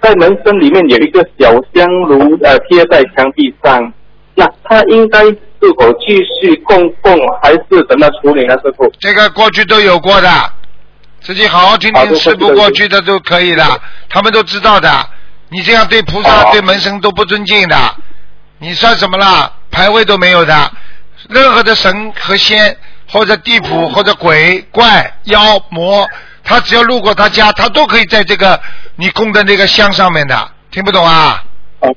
[0.02, 3.94] 在门神里面有一个小香炉，呃，贴在墙壁上，
[4.34, 5.38] 那他应该是
[5.78, 8.90] 否继续供奉，还是怎么处理呢，师傅？
[9.00, 10.30] 这个过去都有过的，
[11.24, 13.64] 自己好好听听，好的事不过去的都可以的，
[14.10, 14.90] 他们都知道的。
[15.50, 17.76] 你这样对菩萨、对门神都不尊敬的，
[18.60, 19.52] 你算什么啦？
[19.72, 20.72] 牌位都没有的，
[21.30, 22.76] 任何的神和仙
[23.08, 26.08] 或者地府或者鬼怪妖魔，
[26.44, 28.60] 他只要路过他家，他都可以在这个
[28.98, 31.44] 你供的那个香上面的，听不懂啊？
[31.80, 31.96] 哦，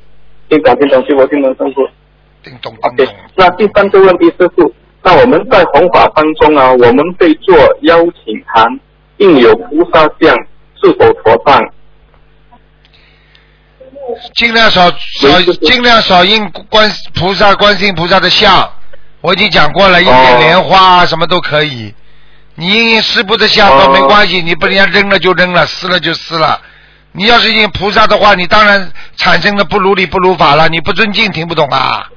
[0.49, 1.89] 听懂听懂，师傅听懂师傅。
[2.45, 3.15] 叮咚咚 OK，咚。
[3.35, 4.73] 那第三个问题，师傅，
[5.03, 8.79] 那我们在弘法当中啊，我们被做邀请函，
[9.19, 10.37] 印有菩萨像，
[10.83, 11.61] 是否妥当？
[14.35, 18.71] 尽量少少尽量少印观菩萨、观世音菩萨的像，
[19.21, 21.93] 我已经讲过了，印点哦莲花啊什么都可以。
[22.55, 26.61] 你印印师傅的像都哦没关系，你不人家扔了就扔了，撕了就撕了。
[27.13, 32.09] 你要是印菩萨的话，你当然产生了不如理不如法了，你不尊敬，听不懂啊？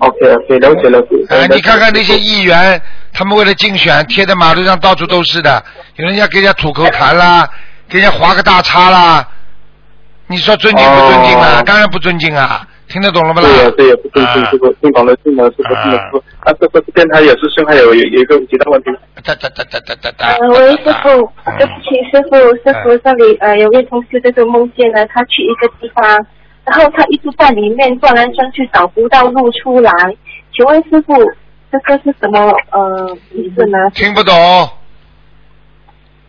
[0.00, 1.08] OK OK，了解了解。
[1.28, 2.80] 哎，了解你看看那些议员，
[3.12, 5.62] 他们为了竞选，贴在马路上到处都是的，
[5.96, 7.48] 有人家给人家吐口痰啦，
[7.88, 9.26] 给人家划个大叉啦，
[10.26, 11.60] 你说尊敬不尊敬啊？
[11.60, 12.66] 哦当然不尊敬啊！
[12.88, 13.46] 听得懂了不啦？
[13.48, 16.22] 对呀对呀，不对对，啊师傅听懂了听懂了，听懂了。
[16.40, 18.90] 啊，这边还有师兄还有有有一个其他问题。
[19.22, 20.26] 哒哒哒哒哒哒哒。
[20.40, 26.26] 呃，喂，师傅，嗯对不起，师傅，师傅，这里呃有位同学就是梦见了，他去一个地方，
[26.64, 29.92] 然后他一直在里面转来转去，找不到路出来。
[30.52, 31.14] 请问师傅，
[31.72, 32.38] 这个是什么
[32.70, 33.78] 呃意思呢？
[33.94, 34.34] 听不懂，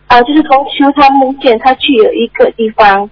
[0.06, 3.08] 啊，就是同修他梦见他去了一个地方，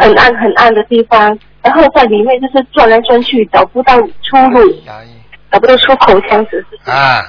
[0.00, 4.60] 很暗很暗的地方，然后在里面就是转来转去，找不到出路，
[5.50, 7.22] 找不到出口，这样子是啊，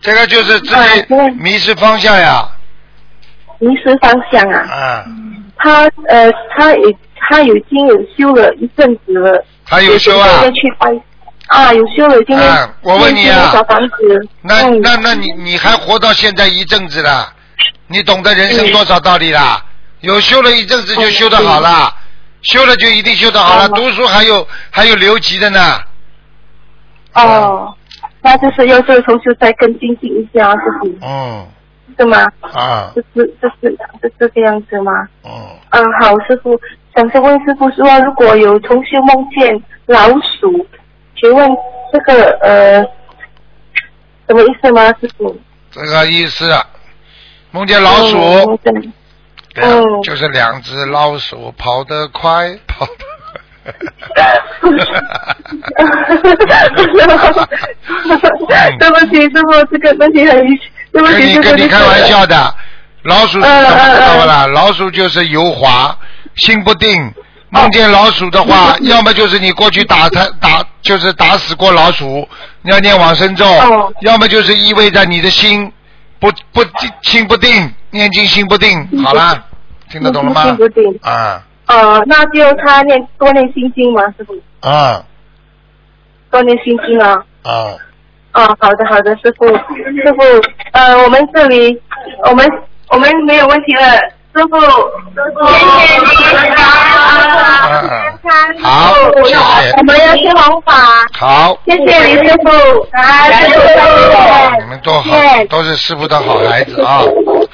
[0.00, 2.48] 这个就是自己迷失方向呀，
[3.58, 4.58] 迷失方向啊。
[4.60, 5.04] 啊，
[5.56, 10.28] 他呃，他也他已经有修了一阵子了，他有修啊？
[11.48, 14.80] 啊，有修了，今天啊我问你啊小房子，那嗯。
[14.82, 17.32] 那那你你还活到现在一阵子了，
[17.86, 19.64] 你懂得人生多少道理啦？
[20.00, 21.92] 有修了一阵子就修得好了，
[22.42, 23.64] 修了就一定修得好了。
[23.66, 25.78] 哦读书还有还有留级的呢，
[27.14, 27.74] 哦，
[28.22, 31.46] 那就是要这个同学再更精进一下，师傅嗯
[31.98, 32.26] 是吗？
[32.52, 32.92] 啊。
[32.94, 33.70] 就是就是
[34.02, 34.92] 就是这个样子吗？
[35.24, 35.30] 嗯，
[35.70, 36.60] 嗯，好，师傅，
[36.96, 40.66] 想是问师傅说，如果有同学梦见老鼠，
[41.20, 41.46] 请问
[41.92, 42.80] 这个呃
[44.26, 44.86] 什么意思吗？
[45.00, 45.36] 师傅？
[45.70, 46.50] 这个意思。
[47.50, 48.92] 梦见老嗯鼠，梦见
[49.54, 52.92] 对啊嗯就是两只老鼠跑得快，跑得。
[58.78, 60.46] 对不起，师傅，这个问题很，
[60.92, 62.54] 对不跟起，跟你开玩笑的，
[63.04, 64.46] 老鼠是什么嗯嗯知道不啦？
[64.46, 65.96] 老鼠就是油滑，
[66.36, 67.12] 心不定。
[67.50, 72.28] 梦见老鼠的话，嗯要么就是你过去打它 打，就是打死过老鼠，
[72.62, 75.72] 你要念往生咒；哦要么就是意味着你的心
[76.18, 76.62] 不不
[77.02, 78.86] 心不定，念经心不定。
[79.04, 79.44] 好了，
[79.90, 80.56] 听得懂了吗心？
[80.56, 80.82] 不定。
[81.02, 84.34] 啊呃，那就他念多念心经吗，师傅？
[84.68, 85.02] 啊
[86.30, 87.16] 多念心经啊。
[87.42, 87.74] 啊！
[88.32, 90.22] 啊，好的好的，师傅，师傅，
[90.72, 91.80] 呃，我们这里
[92.28, 92.46] 我们
[92.88, 93.82] 我们没有问题了，
[94.36, 94.60] 师傅，
[95.14, 95.18] 谢
[96.14, 96.52] 谢你，
[97.68, 97.90] 嗯嗯
[98.62, 100.72] 好谢谢我们要听弘法，
[101.18, 102.50] 好，谢谢李师傅，
[102.92, 103.00] 啊，
[103.32, 105.16] 师傅你们都好
[105.48, 107.00] 都是师傅的好孩子啊！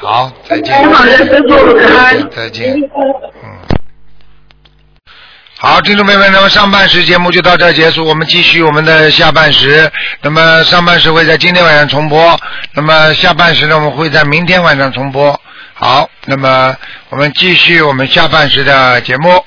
[0.01, 0.74] 好，再见。
[0.83, 2.74] 很好的师傅，再见。
[2.74, 3.49] 嗯。
[5.61, 9.89] 好，听众朋友们，那么上半时节目就到这儿结束，我们继续我们的下半时。
[10.20, 12.37] 那么上半时会在今天晚上重播，
[12.74, 15.41] 那么下半时呢，我们会在明天晚上重播。
[15.85, 16.76] 好，那么
[17.09, 19.45] 我们继续我们下半时的节目。